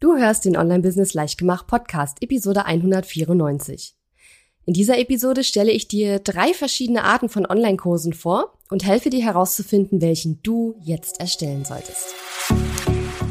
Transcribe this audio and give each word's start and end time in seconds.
Du 0.00 0.16
hörst 0.16 0.44
den 0.44 0.56
Online-Business 0.56 1.12
Leichtgemacht 1.14 1.66
Podcast, 1.66 2.18
Episode 2.20 2.66
194. 2.66 3.96
In 4.64 4.72
dieser 4.72 4.96
Episode 4.96 5.42
stelle 5.42 5.72
ich 5.72 5.88
dir 5.88 6.20
drei 6.20 6.54
verschiedene 6.54 7.02
Arten 7.02 7.28
von 7.28 7.44
Online-Kursen 7.44 8.12
vor 8.12 8.52
und 8.70 8.86
helfe 8.86 9.10
dir 9.10 9.24
herauszufinden, 9.24 10.00
welchen 10.00 10.40
du 10.44 10.76
jetzt 10.84 11.18
erstellen 11.18 11.64
solltest. 11.64 12.14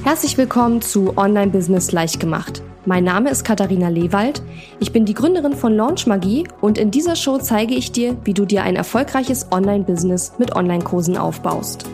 Herzlich 0.04 0.38
willkommen 0.38 0.82
zu 0.82 1.18
Online-Business 1.18 1.94
Leichtgemacht. 1.94 2.62
Mein 2.86 3.06
Name 3.06 3.30
ist 3.30 3.46
Katharina 3.46 3.88
Lewald. 3.88 4.42
Ich 4.82 4.92
bin 4.92 5.06
die 5.06 5.14
Gründerin 5.14 5.56
von 5.56 5.74
Launch 5.74 6.06
Magie 6.06 6.50
und 6.60 6.78
in 6.78 6.92
dieser 6.92 7.16
Show 7.16 7.38
zeige 7.38 7.76
ich 7.76 7.94
dir, 7.94 8.18
wie 8.26 8.34
du 8.34 8.44
dir 8.44 8.64
ein 8.64 8.76
erfolgreiches 8.76 9.54
Online-Business 9.54 10.34
mit 10.38 10.54
Online-Kursen 10.54 11.16
aufbaust. 11.16 11.86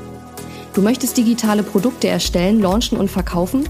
Du 0.73 0.81
möchtest 0.81 1.15
digitale 1.15 1.61
Produkte 1.61 2.07
erstellen, 2.07 2.59
launchen 2.59 2.97
und 2.97 3.11
verkaufen? 3.11 3.69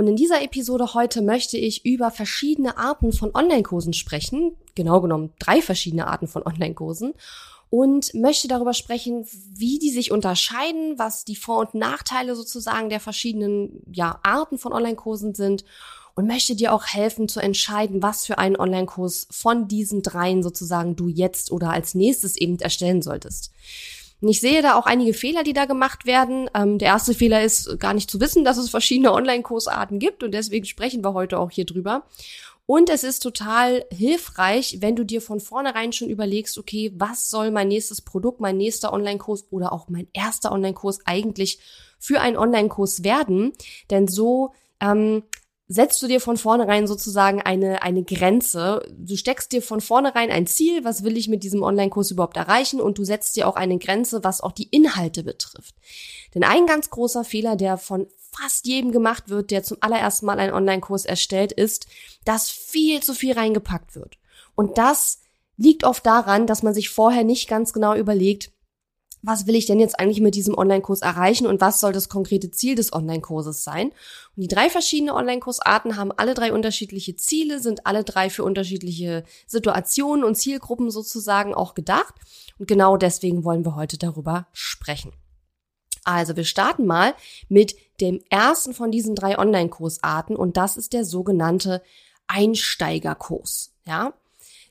und 0.00 0.06
in 0.06 0.16
dieser 0.16 0.40
Episode 0.40 0.94
heute 0.94 1.20
möchte 1.20 1.58
ich 1.58 1.84
über 1.84 2.10
verschiedene 2.10 2.78
Arten 2.78 3.12
von 3.12 3.34
Online-Kursen 3.34 3.92
sprechen. 3.92 4.56
Genau 4.74 5.02
genommen 5.02 5.34
drei 5.38 5.60
verschiedene 5.60 6.06
Arten 6.06 6.26
von 6.26 6.42
Online-Kursen. 6.42 7.12
Und 7.68 8.14
möchte 8.14 8.48
darüber 8.48 8.72
sprechen, 8.72 9.26
wie 9.52 9.78
die 9.78 9.90
sich 9.90 10.10
unterscheiden, 10.10 10.98
was 10.98 11.26
die 11.26 11.36
Vor- 11.36 11.58
und 11.58 11.74
Nachteile 11.74 12.34
sozusagen 12.34 12.88
der 12.88 12.98
verschiedenen 12.98 13.82
ja, 13.92 14.18
Arten 14.22 14.56
von 14.56 14.72
Online-Kursen 14.72 15.34
sind 15.34 15.66
und 16.14 16.26
möchte 16.26 16.56
dir 16.56 16.72
auch 16.72 16.86
helfen 16.86 17.28
zu 17.28 17.40
entscheiden, 17.40 18.02
was 18.02 18.24
für 18.24 18.38
einen 18.38 18.56
Online-Kurs 18.56 19.28
von 19.30 19.68
diesen 19.68 20.02
dreien 20.02 20.42
sozusagen 20.42 20.96
du 20.96 21.08
jetzt 21.08 21.52
oder 21.52 21.72
als 21.72 21.94
nächstes 21.94 22.38
eben 22.38 22.58
erstellen 22.58 23.02
solltest. 23.02 23.52
Und 24.20 24.28
ich 24.28 24.40
sehe 24.40 24.62
da 24.62 24.74
auch 24.74 24.86
einige 24.86 25.14
Fehler, 25.14 25.42
die 25.42 25.52
da 25.52 25.64
gemacht 25.64 26.04
werden. 26.04 26.50
Ähm, 26.54 26.78
der 26.78 26.88
erste 26.88 27.14
Fehler 27.14 27.42
ist 27.42 27.78
gar 27.78 27.94
nicht 27.94 28.10
zu 28.10 28.20
wissen, 28.20 28.44
dass 28.44 28.58
es 28.58 28.70
verschiedene 28.70 29.12
Online-Kursarten 29.12 29.98
gibt 29.98 30.22
und 30.22 30.32
deswegen 30.32 30.66
sprechen 30.66 31.02
wir 31.02 31.14
heute 31.14 31.38
auch 31.38 31.50
hier 31.50 31.64
drüber. 31.64 32.04
Und 32.66 32.88
es 32.88 33.02
ist 33.02 33.20
total 33.20 33.84
hilfreich, 33.90 34.76
wenn 34.80 34.94
du 34.94 35.04
dir 35.04 35.20
von 35.20 35.40
vornherein 35.40 35.92
schon 35.92 36.08
überlegst, 36.08 36.56
okay, 36.56 36.92
was 36.94 37.28
soll 37.28 37.50
mein 37.50 37.66
nächstes 37.66 38.00
Produkt, 38.00 38.40
mein 38.40 38.56
nächster 38.56 38.92
Online-Kurs 38.92 39.46
oder 39.50 39.72
auch 39.72 39.88
mein 39.88 40.06
erster 40.12 40.52
Online-Kurs 40.52 41.00
eigentlich 41.04 41.58
für 41.98 42.20
einen 42.20 42.36
Online-Kurs 42.36 43.02
werden? 43.02 43.52
Denn 43.90 44.06
so 44.06 44.52
ähm, 44.80 45.24
setzt 45.72 46.02
du 46.02 46.08
dir 46.08 46.20
von 46.20 46.36
vornherein 46.36 46.88
sozusagen 46.88 47.40
eine, 47.40 47.82
eine 47.82 48.02
Grenze. 48.02 48.82
Du 48.90 49.16
steckst 49.16 49.52
dir 49.52 49.62
von 49.62 49.80
vornherein 49.80 50.32
ein 50.32 50.48
Ziel, 50.48 50.82
was 50.84 51.04
will 51.04 51.16
ich 51.16 51.28
mit 51.28 51.44
diesem 51.44 51.62
Online-Kurs 51.62 52.10
überhaupt 52.10 52.36
erreichen 52.36 52.80
und 52.80 52.98
du 52.98 53.04
setzt 53.04 53.36
dir 53.36 53.46
auch 53.46 53.54
eine 53.54 53.78
Grenze, 53.78 54.24
was 54.24 54.40
auch 54.40 54.50
die 54.50 54.66
Inhalte 54.66 55.22
betrifft. 55.22 55.76
Denn 56.34 56.42
ein 56.42 56.66
ganz 56.66 56.90
großer 56.90 57.22
Fehler, 57.22 57.54
der 57.54 57.78
von 57.78 58.08
fast 58.32 58.66
jedem 58.66 58.90
gemacht 58.90 59.28
wird, 59.28 59.52
der 59.52 59.62
zum 59.62 59.76
allerersten 59.80 60.26
Mal 60.26 60.40
einen 60.40 60.54
Online-Kurs 60.54 61.04
erstellt, 61.04 61.52
ist, 61.52 61.86
dass 62.24 62.50
viel 62.50 63.00
zu 63.00 63.14
viel 63.14 63.34
reingepackt 63.34 63.94
wird. 63.94 64.18
Und 64.56 64.76
das 64.76 65.20
liegt 65.56 65.84
oft 65.84 66.04
daran, 66.04 66.48
dass 66.48 66.64
man 66.64 66.74
sich 66.74 66.90
vorher 66.90 67.22
nicht 67.22 67.48
ganz 67.48 67.72
genau 67.72 67.94
überlegt, 67.94 68.50
was 69.22 69.46
will 69.46 69.54
ich 69.54 69.66
denn 69.66 69.80
jetzt 69.80 69.98
eigentlich 70.00 70.20
mit 70.20 70.34
diesem 70.34 70.56
Online-Kurs 70.56 71.02
erreichen 71.02 71.46
und 71.46 71.60
was 71.60 71.80
soll 71.80 71.92
das 71.92 72.08
konkrete 72.08 72.50
Ziel 72.50 72.74
des 72.74 72.92
Online-Kurses 72.92 73.64
sein? 73.64 73.88
Und 74.36 74.42
die 74.42 74.48
drei 74.48 74.70
verschiedenen 74.70 75.14
Online-Kursarten 75.14 75.96
haben 75.96 76.12
alle 76.12 76.34
drei 76.34 76.52
unterschiedliche 76.52 77.16
Ziele, 77.16 77.60
sind 77.60 77.86
alle 77.86 78.04
drei 78.04 78.30
für 78.30 78.44
unterschiedliche 78.44 79.24
Situationen 79.46 80.24
und 80.24 80.36
Zielgruppen 80.36 80.90
sozusagen 80.90 81.54
auch 81.54 81.74
gedacht. 81.74 82.14
Und 82.58 82.66
genau 82.68 82.96
deswegen 82.96 83.44
wollen 83.44 83.64
wir 83.64 83.76
heute 83.76 83.98
darüber 83.98 84.48
sprechen. 84.52 85.12
Also 86.04 86.36
wir 86.36 86.44
starten 86.44 86.86
mal 86.86 87.14
mit 87.48 87.74
dem 88.00 88.20
ersten 88.30 88.72
von 88.72 88.90
diesen 88.90 89.14
drei 89.14 89.38
Online-Kursarten 89.38 90.34
und 90.34 90.56
das 90.56 90.76
ist 90.76 90.92
der 90.94 91.04
sogenannte 91.04 91.82
Einsteigerkurs. 92.26 93.74
Ja, 93.86 94.14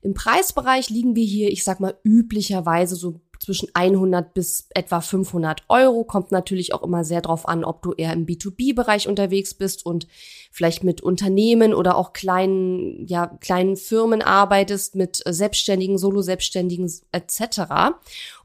im 0.01 0.13
Preisbereich 0.13 0.89
liegen 0.89 1.15
wir 1.15 1.25
hier, 1.25 1.49
ich 1.49 1.63
sag 1.63 1.79
mal, 1.79 1.97
üblicherweise 2.03 2.95
so 2.95 3.21
zwischen 3.39 3.69
100 3.73 4.33
bis 4.33 4.67
etwa 4.71 5.01
500 5.01 5.63
Euro. 5.69 6.03
Kommt 6.03 6.31
natürlich 6.31 6.73
auch 6.73 6.83
immer 6.83 7.03
sehr 7.03 7.21
drauf 7.21 7.47
an, 7.47 7.63
ob 7.63 7.81
du 7.81 7.93
eher 7.93 8.13
im 8.13 8.25
B2B-Bereich 8.25 9.07
unterwegs 9.07 9.53
bist 9.53 9.85
und 9.85 10.07
vielleicht 10.51 10.83
mit 10.83 11.01
Unternehmen 11.01 11.73
oder 11.73 11.95
auch 11.95 12.13
kleinen, 12.13 13.05
ja, 13.07 13.27
kleinen 13.39 13.77
Firmen 13.77 14.21
arbeitest, 14.21 14.95
mit 14.95 15.21
Selbstständigen, 15.25 15.97
Solo-Selbstständigen 15.97 16.91
etc. 17.11 17.95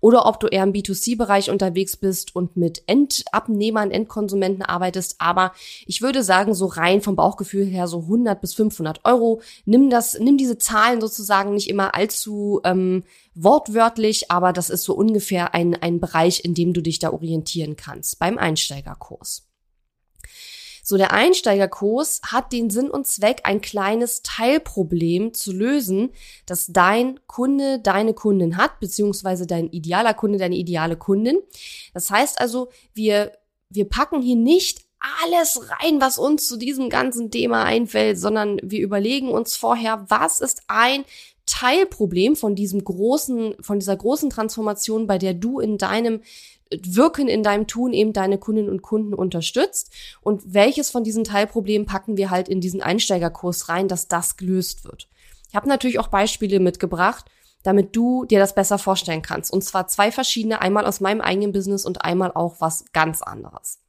Oder 0.04 0.26
ob 0.26 0.38
du 0.38 0.48
eher 0.48 0.64
im 0.64 0.74
B2C-Bereich 0.74 1.48
unterwegs 1.48 1.96
bist 1.96 2.36
und 2.36 2.58
mit 2.58 2.82
Endabnehmern, 2.88 3.90
Endkonsumenten 3.90 4.62
arbeitest. 4.62 5.16
Aber 5.18 5.54
ich 5.86 6.02
würde 6.02 6.22
sagen, 6.22 6.52
so 6.52 6.66
rein 6.66 7.00
vom 7.00 7.16
Bauchgefühl 7.16 7.64
her 7.64 7.88
so 7.88 8.00
100 8.00 8.38
bis 8.38 8.52
500 8.52 9.00
Euro. 9.06 9.40
Nimm 9.64 9.88
das, 9.88 10.18
nimm 10.18 10.36
diese 10.36 10.58
Zahlen 10.58 11.00
sozusagen 11.00 11.54
nicht 11.54 11.70
immer 11.70 11.94
allzu 11.94 12.60
ähm, 12.64 13.04
wortwörtlich, 13.34 14.30
aber 14.30 14.52
das 14.52 14.68
ist 14.68 14.84
so 14.84 14.92
ungefähr 14.92 15.54
ein, 15.54 15.74
ein 15.74 16.00
Bereich, 16.00 16.44
in 16.44 16.52
dem 16.52 16.74
du 16.74 16.82
dich 16.82 16.98
da 16.98 17.10
orientieren 17.10 17.76
kannst 17.76 18.18
beim 18.18 18.36
Einsteigerkurs. 18.36 19.53
So, 20.86 20.98
der 20.98 21.12
Einsteigerkurs 21.12 22.20
hat 22.26 22.52
den 22.52 22.68
Sinn 22.68 22.90
und 22.90 23.06
Zweck, 23.06 23.40
ein 23.44 23.62
kleines 23.62 24.22
Teilproblem 24.22 25.32
zu 25.32 25.50
lösen, 25.50 26.10
das 26.44 26.66
dein 26.68 27.18
Kunde, 27.26 27.78
deine 27.78 28.12
Kundin 28.12 28.58
hat, 28.58 28.80
beziehungsweise 28.80 29.46
dein 29.46 29.70
idealer 29.70 30.12
Kunde, 30.12 30.36
deine 30.38 30.56
ideale 30.56 30.98
Kundin. 30.98 31.38
Das 31.94 32.10
heißt 32.10 32.38
also, 32.38 32.68
wir, 32.92 33.32
wir 33.70 33.88
packen 33.88 34.20
hier 34.20 34.36
nicht 34.36 34.82
alles 35.22 35.58
rein, 35.70 36.02
was 36.02 36.18
uns 36.18 36.46
zu 36.46 36.58
diesem 36.58 36.90
ganzen 36.90 37.30
Thema 37.30 37.64
einfällt, 37.64 38.18
sondern 38.18 38.60
wir 38.62 38.80
überlegen 38.80 39.30
uns 39.30 39.56
vorher, 39.56 40.04
was 40.08 40.40
ist 40.40 40.62
ein 40.68 41.06
Teilproblem 41.46 42.36
von 42.36 42.54
diesem 42.54 42.84
großen, 42.84 43.56
von 43.60 43.78
dieser 43.78 43.96
großen 43.96 44.30
Transformation, 44.30 45.06
bei 45.06 45.18
der 45.18 45.34
du 45.34 45.60
in 45.60 45.78
deinem 45.78 46.20
Wirken, 46.82 47.28
in 47.28 47.42
deinem 47.42 47.66
Tun 47.66 47.92
eben 47.92 48.12
deine 48.12 48.38
Kundinnen 48.38 48.70
und 48.70 48.82
Kunden 48.82 49.14
unterstützt 49.14 49.92
und 50.20 50.42
welches 50.54 50.90
von 50.90 51.04
diesen 51.04 51.24
Teilproblemen 51.24 51.86
packen 51.86 52.16
wir 52.16 52.30
halt 52.30 52.48
in 52.48 52.60
diesen 52.60 52.82
Einsteigerkurs 52.82 53.68
rein, 53.68 53.88
dass 53.88 54.08
das 54.08 54.36
gelöst 54.36 54.84
wird. 54.84 55.08
Ich 55.48 55.56
habe 55.56 55.68
natürlich 55.68 55.98
auch 55.98 56.08
Beispiele 56.08 56.60
mitgebracht, 56.60 57.26
damit 57.62 57.96
du 57.96 58.24
dir 58.24 58.38
das 58.38 58.54
besser 58.54 58.78
vorstellen 58.78 59.22
kannst. 59.22 59.52
Und 59.52 59.64
zwar 59.64 59.88
zwei 59.88 60.12
verschiedene, 60.12 60.60
einmal 60.60 60.86
aus 60.86 61.00
meinem 61.00 61.20
eigenen 61.20 61.52
Business 61.52 61.84
und 61.84 62.04
einmal 62.04 62.32
auch 62.32 62.56
was 62.60 62.84
ganz 62.92 63.22
anderes. 63.22 63.80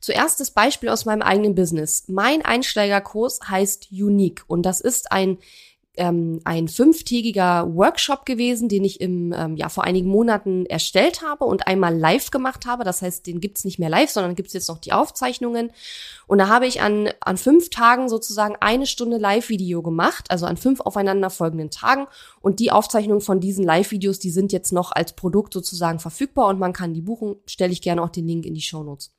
Zuerst 0.00 0.38
das 0.38 0.50
Beispiel 0.50 0.90
aus 0.90 1.06
meinem 1.06 1.22
eigenen 1.22 1.54
Business. 1.54 2.04
Mein 2.08 2.44
Einsteigerkurs 2.44 3.40
heißt 3.48 3.88
Unique 3.90 4.44
und 4.46 4.62
das 4.64 4.82
ist 4.82 5.10
ein 5.10 5.38
ähm, 5.96 6.40
ein 6.44 6.68
fünftägiger 6.68 7.72
Workshop 7.74 8.26
gewesen, 8.26 8.68
den 8.68 8.84
ich 8.84 9.00
im, 9.00 9.32
ähm, 9.32 9.56
ja, 9.56 9.68
vor 9.68 9.84
einigen 9.84 10.08
Monaten 10.08 10.66
erstellt 10.66 11.22
habe 11.22 11.44
und 11.44 11.66
einmal 11.68 11.96
live 11.96 12.30
gemacht 12.30 12.66
habe. 12.66 12.84
Das 12.84 13.00
heißt, 13.00 13.26
den 13.26 13.40
gibt's 13.40 13.64
nicht 13.64 13.78
mehr 13.78 13.88
live, 13.88 14.10
sondern 14.10 14.34
gibt's 14.34 14.52
jetzt 14.52 14.68
noch 14.68 14.78
die 14.78 14.92
Aufzeichnungen. 14.92 15.70
Und 16.26 16.38
da 16.38 16.48
habe 16.48 16.66
ich 16.66 16.80
an, 16.80 17.10
an 17.20 17.36
fünf 17.36 17.70
Tagen 17.70 18.08
sozusagen 18.08 18.56
eine 18.60 18.86
Stunde 18.86 19.18
Live-Video 19.18 19.82
gemacht, 19.82 20.30
also 20.30 20.46
an 20.46 20.56
fünf 20.56 20.80
aufeinanderfolgenden 20.80 21.70
Tagen. 21.70 22.06
Und 22.40 22.58
die 22.58 22.72
Aufzeichnungen 22.72 23.20
von 23.20 23.38
diesen 23.38 23.64
Live-Videos, 23.64 24.18
die 24.18 24.30
sind 24.30 24.52
jetzt 24.52 24.72
noch 24.72 24.90
als 24.90 25.12
Produkt 25.14 25.52
sozusagen 25.52 26.00
verfügbar 26.00 26.48
und 26.48 26.58
man 26.58 26.72
kann 26.72 26.94
die 26.94 27.02
buchen. 27.02 27.36
Stelle 27.46 27.72
ich 27.72 27.82
gerne 27.82 28.02
auch 28.02 28.10
den 28.10 28.26
Link 28.26 28.46
in 28.46 28.54
die 28.54 28.62
Show 28.62 28.82
Notes. 28.82 29.14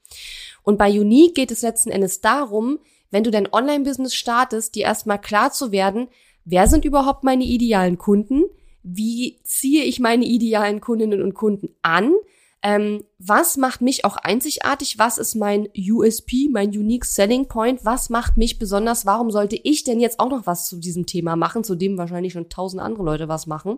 Und 0.63 0.77
bei 0.77 0.89
Unique 0.89 1.35
geht 1.35 1.51
es 1.51 1.61
letzten 1.61 1.89
Endes 1.89 2.21
darum, 2.21 2.79
wenn 3.11 3.23
du 3.23 3.31
dein 3.31 3.51
Online-Business 3.51 4.13
startest, 4.13 4.75
dir 4.75 4.83
erstmal 4.83 5.21
klar 5.21 5.51
zu 5.51 5.71
werden, 5.71 6.09
wer 6.45 6.68
sind 6.68 6.86
überhaupt 6.86 7.24
meine 7.24 7.44
idealen 7.44 7.97
Kunden? 7.97 8.44
Wie 8.83 9.39
ziehe 9.44 9.83
ich 9.83 10.00
meine 10.00 10.25
idealen 10.25 10.80
Kundinnen 10.80 11.21
und 11.21 11.33
Kunden 11.33 11.69
an? 11.81 12.13
Ähm, 12.62 13.03
was 13.19 13.57
macht 13.57 13.81
mich 13.81 14.06
auch 14.06 14.18
einzigartig? 14.18 14.97
Was 14.97 15.18
ist 15.18 15.36
mein 15.36 15.68
USP, 15.77 16.50
mein 16.51 16.69
Unique 16.69 17.06
Selling 17.06 17.47
Point? 17.47 17.83
Was 17.83 18.09
macht 18.09 18.38
mich 18.38 18.57
besonders? 18.57 19.06
Warum 19.06 19.30
sollte 19.30 19.59
ich 19.62 19.83
denn 19.83 20.00
jetzt 20.00 20.19
auch 20.19 20.30
noch 20.30 20.47
was 20.47 20.68
zu 20.68 20.77
diesem 20.77 21.06
Thema 21.06 21.36
machen, 21.36 21.63
zu 21.63 21.75
dem 21.75 21.97
wahrscheinlich 21.97 22.33
schon 22.33 22.50
tausend 22.50 22.81
andere 22.81 23.03
Leute 23.03 23.27
was 23.27 23.45
machen? 23.45 23.77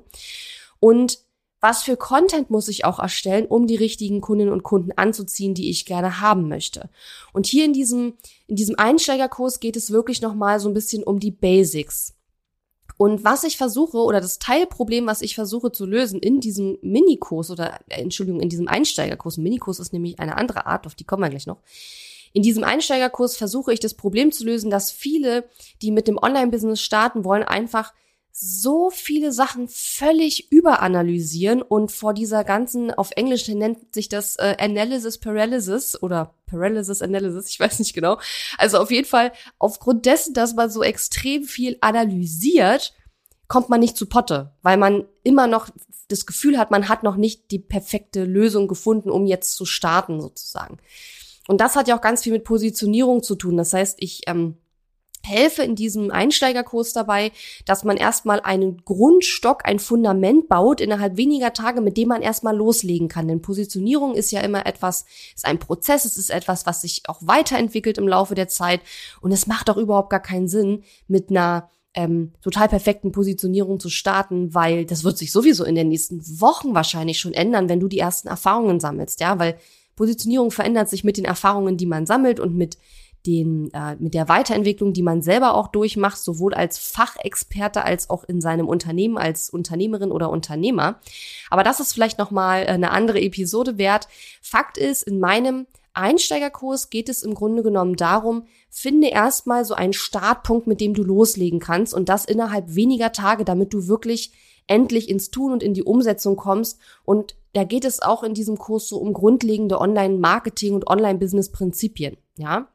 Und 0.79 1.19
was 1.59 1.83
für 1.83 1.97
Content 1.97 2.49
muss 2.49 2.67
ich 2.67 2.85
auch 2.85 2.99
erstellen, 2.99 3.47
um 3.47 3.65
die 3.67 3.75
richtigen 3.75 4.21
Kundinnen 4.21 4.53
und 4.53 4.63
Kunden 4.63 4.91
anzuziehen, 4.95 5.53
die 5.53 5.69
ich 5.69 5.85
gerne 5.85 6.21
haben 6.21 6.47
möchte. 6.47 6.89
Und 7.33 7.47
hier 7.47 7.65
in 7.65 7.73
diesem, 7.73 8.13
in 8.45 8.55
diesem 8.55 8.77
Einsteigerkurs 8.77 9.59
geht 9.59 9.75
es 9.75 9.91
wirklich 9.91 10.21
nochmal 10.21 10.59
so 10.59 10.69
ein 10.69 10.73
bisschen 10.73 11.03
um 11.03 11.19
die 11.19 11.31
Basics. 11.31 12.16
Und 12.97 13.23
was 13.23 13.43
ich 13.43 13.57
versuche, 13.57 13.97
oder 13.97 14.19
das 14.19 14.39
Teilproblem, 14.39 15.05
was 15.05 15.21
ich 15.21 15.35
versuche 15.35 15.71
zu 15.71 15.85
lösen 15.85 16.19
in 16.19 16.39
diesem 16.39 16.79
Minikurs 16.81 17.51
oder, 17.51 17.79
äh, 17.89 18.01
Entschuldigung, 18.01 18.41
in 18.41 18.49
diesem 18.49 18.67
Einsteigerkurs, 18.67 19.37
ein 19.37 19.43
Minikurs 19.43 19.79
ist 19.79 19.93
nämlich 19.93 20.19
eine 20.19 20.35
andere 20.35 20.65
Art, 20.65 20.87
auf 20.87 20.95
die 20.95 21.03
kommen 21.03 21.23
wir 21.23 21.29
gleich 21.29 21.45
noch. 21.45 21.59
In 22.33 22.41
diesem 22.41 22.63
Einsteigerkurs 22.63 23.37
versuche 23.37 23.71
ich 23.71 23.79
das 23.79 23.93
Problem 23.93 24.31
zu 24.31 24.43
lösen, 24.43 24.69
dass 24.69 24.91
viele, 24.91 25.47
die 25.81 25.91
mit 25.91 26.07
dem 26.07 26.17
Online-Business 26.17 26.81
starten 26.81 27.23
wollen, 27.23 27.43
einfach 27.43 27.93
so 28.39 28.91
viele 28.91 29.31
Sachen 29.31 29.67
völlig 29.67 30.51
überanalysieren 30.51 31.63
und 31.63 31.91
vor 31.91 32.13
dieser 32.13 32.43
ganzen, 32.43 32.91
auf 32.91 33.09
Englisch 33.15 33.47
nennt 33.47 33.95
sich 33.95 34.09
das 34.09 34.35
äh, 34.35 34.55
Analysis 34.59 35.17
Paralysis 35.17 35.99
oder 36.03 36.35
Paralysis 36.45 37.01
Analysis, 37.01 37.49
ich 37.49 37.59
weiß 37.59 37.79
nicht 37.79 37.95
genau. 37.95 38.19
Also 38.59 38.77
auf 38.77 38.91
jeden 38.91 39.07
Fall, 39.07 39.31
aufgrund 39.57 40.05
dessen, 40.05 40.35
dass 40.35 40.53
man 40.53 40.69
so 40.69 40.83
extrem 40.83 41.45
viel 41.45 41.77
analysiert, 41.81 42.93
kommt 43.47 43.69
man 43.69 43.79
nicht 43.79 43.97
zu 43.97 44.05
Potte, 44.05 44.51
weil 44.61 44.77
man 44.77 45.05
immer 45.23 45.47
noch 45.47 45.69
das 46.07 46.27
Gefühl 46.27 46.59
hat, 46.59 46.69
man 46.69 46.89
hat 46.89 47.01
noch 47.01 47.15
nicht 47.15 47.49
die 47.49 47.59
perfekte 47.59 48.23
Lösung 48.23 48.67
gefunden, 48.67 49.09
um 49.09 49.25
jetzt 49.25 49.55
zu 49.55 49.65
starten 49.65 50.21
sozusagen. 50.21 50.77
Und 51.47 51.59
das 51.59 51.75
hat 51.75 51.87
ja 51.87 51.97
auch 51.97 52.01
ganz 52.01 52.21
viel 52.21 52.33
mit 52.33 52.43
Positionierung 52.43 53.23
zu 53.23 53.33
tun. 53.33 53.57
Das 53.57 53.73
heißt, 53.73 53.95
ich 53.99 54.21
ähm, 54.27 54.57
helfe 55.27 55.63
in 55.63 55.75
diesem 55.75 56.11
Einsteigerkurs 56.11 56.93
dabei, 56.93 57.31
dass 57.65 57.83
man 57.83 57.97
erstmal 57.97 58.39
einen 58.39 58.83
Grundstock, 58.85 59.65
ein 59.65 59.79
Fundament 59.79 60.47
baut 60.47 60.81
innerhalb 60.81 61.17
weniger 61.17 61.53
Tage, 61.53 61.81
mit 61.81 61.97
dem 61.97 62.09
man 62.09 62.21
erstmal 62.21 62.55
loslegen 62.55 63.07
kann. 63.07 63.27
Denn 63.27 63.41
Positionierung 63.41 64.15
ist 64.15 64.31
ja 64.31 64.41
immer 64.41 64.65
etwas, 64.65 65.05
ist 65.35 65.45
ein 65.45 65.59
Prozess, 65.59 66.05
es 66.05 66.17
ist 66.17 66.29
etwas, 66.29 66.65
was 66.65 66.81
sich 66.81 67.03
auch 67.07 67.19
weiterentwickelt 67.21 67.97
im 67.97 68.07
Laufe 68.07 68.35
der 68.35 68.47
Zeit. 68.47 68.81
Und 69.21 69.31
es 69.31 69.47
macht 69.47 69.69
auch 69.69 69.77
überhaupt 69.77 70.09
gar 70.09 70.21
keinen 70.21 70.47
Sinn, 70.47 70.83
mit 71.07 71.29
einer 71.29 71.69
ähm, 71.93 72.33
total 72.41 72.69
perfekten 72.69 73.11
Positionierung 73.11 73.79
zu 73.79 73.89
starten, 73.89 74.53
weil 74.53 74.85
das 74.85 75.03
wird 75.03 75.17
sich 75.17 75.31
sowieso 75.31 75.63
in 75.65 75.73
den 75.73 75.89
nächsten 75.89 76.21
Wochen 76.39 76.75
wahrscheinlich 76.75 77.19
schon 77.19 77.33
ändern, 77.33 77.69
wenn 77.69 77.79
du 77.79 77.87
die 77.87 77.97
ersten 77.97 78.27
Erfahrungen 78.27 78.79
sammelst, 78.79 79.19
ja, 79.19 79.39
weil 79.39 79.57
Positionierung 79.95 80.51
verändert 80.51 80.89
sich 80.89 81.03
mit 81.03 81.17
den 81.17 81.25
Erfahrungen, 81.25 81.75
die 81.75 81.87
man 81.87 82.05
sammelt 82.05 82.39
und 82.39 82.55
mit 82.55 82.77
den, 83.25 83.73
äh, 83.73 83.95
mit 83.99 84.13
der 84.13 84.29
Weiterentwicklung, 84.29 84.93
die 84.93 85.01
man 85.01 85.21
selber 85.21 85.55
auch 85.55 85.67
durchmacht, 85.67 86.17
sowohl 86.17 86.53
als 86.53 86.77
Fachexperte 86.77 87.83
als 87.83 88.09
auch 88.09 88.23
in 88.23 88.41
seinem 88.41 88.67
Unternehmen 88.67 89.17
als 89.17 89.49
Unternehmerin 89.49 90.11
oder 90.11 90.29
Unternehmer. 90.29 90.99
Aber 91.49 91.63
das 91.63 91.79
ist 91.79 91.93
vielleicht 91.93 92.19
nochmal 92.19 92.67
eine 92.67 92.91
andere 92.91 93.19
Episode 93.19 93.77
wert. 93.77 94.07
Fakt 94.41 94.77
ist, 94.77 95.03
in 95.03 95.19
meinem 95.19 95.67
Einsteigerkurs 95.93 96.89
geht 96.89 97.09
es 97.09 97.23
im 97.23 97.33
Grunde 97.33 97.63
genommen 97.63 97.95
darum, 97.95 98.45
finde 98.69 99.07
erstmal 99.07 99.65
so 99.65 99.73
einen 99.73 99.93
Startpunkt, 99.93 100.67
mit 100.67 100.79
dem 100.79 100.93
du 100.93 101.03
loslegen 101.03 101.59
kannst 101.59 101.93
und 101.93 102.07
das 102.07 102.25
innerhalb 102.25 102.75
weniger 102.75 103.11
Tage, 103.11 103.43
damit 103.43 103.73
du 103.73 103.87
wirklich 103.87 104.31
endlich 104.67 105.09
ins 105.09 105.31
Tun 105.31 105.51
und 105.51 105.63
in 105.63 105.73
die 105.73 105.83
Umsetzung 105.83 106.35
kommst. 106.35 106.79
Und 107.03 107.35
da 107.53 107.63
geht 107.63 107.85
es 107.85 108.01
auch 108.01 108.23
in 108.23 108.33
diesem 108.33 108.57
Kurs 108.57 108.87
so 108.87 108.97
um 108.97 109.13
grundlegende 109.13 109.81
Online-Marketing 109.81 110.75
und 110.75 110.87
Online-Business-Prinzipien. 110.87 112.17
Ja, 112.37 112.67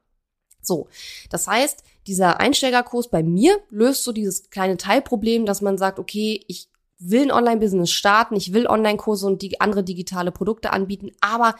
so, 0.62 0.88
das 1.28 1.46
heißt, 1.48 1.82
dieser 2.06 2.40
Einsteigerkurs 2.40 3.08
bei 3.08 3.22
mir 3.22 3.60
löst 3.70 4.04
so 4.04 4.12
dieses 4.12 4.50
kleine 4.50 4.76
Teilproblem, 4.76 5.46
dass 5.46 5.60
man 5.60 5.78
sagt, 5.78 5.98
okay, 5.98 6.40
ich 6.48 6.68
will 6.98 7.22
ein 7.22 7.32
Online-Business 7.32 7.90
starten, 7.90 8.36
ich 8.36 8.52
will 8.52 8.66
Online-Kurse 8.66 9.26
und 9.26 9.42
die 9.42 9.60
andere 9.60 9.82
digitale 9.82 10.32
Produkte 10.32 10.72
anbieten, 10.72 11.10
aber 11.20 11.56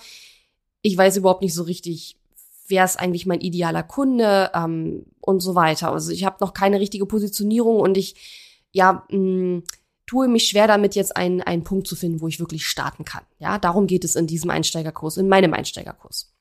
ich 0.82 0.96
weiß 0.96 1.16
überhaupt 1.16 1.42
nicht 1.42 1.54
so 1.54 1.64
richtig, 1.64 2.16
wer 2.68 2.84
ist 2.84 2.98
eigentlich 2.98 3.26
mein 3.26 3.40
idealer 3.40 3.82
Kunde 3.82 4.50
ähm, 4.54 5.04
und 5.20 5.40
so 5.40 5.54
weiter. 5.54 5.92
Also 5.92 6.10
ich 6.12 6.24
habe 6.24 6.36
noch 6.40 6.54
keine 6.54 6.80
richtige 6.80 7.06
Positionierung 7.06 7.80
und 7.80 7.96
ich 7.96 8.14
ja 8.72 9.04
mh, 9.10 9.18
mm, 9.18 9.62
tue 10.06 10.28
mich 10.28 10.46
schwer 10.46 10.66
damit, 10.66 10.94
jetzt 10.94 11.16
einen, 11.16 11.40
einen 11.40 11.64
Punkt 11.64 11.86
zu 11.86 11.96
finden, 11.96 12.20
wo 12.20 12.28
ich 12.28 12.40
wirklich 12.40 12.66
starten 12.66 13.04
kann. 13.04 13.22
Ja, 13.38 13.58
darum 13.58 13.86
geht 13.86 14.04
es 14.04 14.16
in 14.16 14.26
diesem 14.26 14.50
Einsteigerkurs, 14.50 15.16
in 15.16 15.28
meinem 15.28 15.54
Einsteigerkurs. 15.54 16.32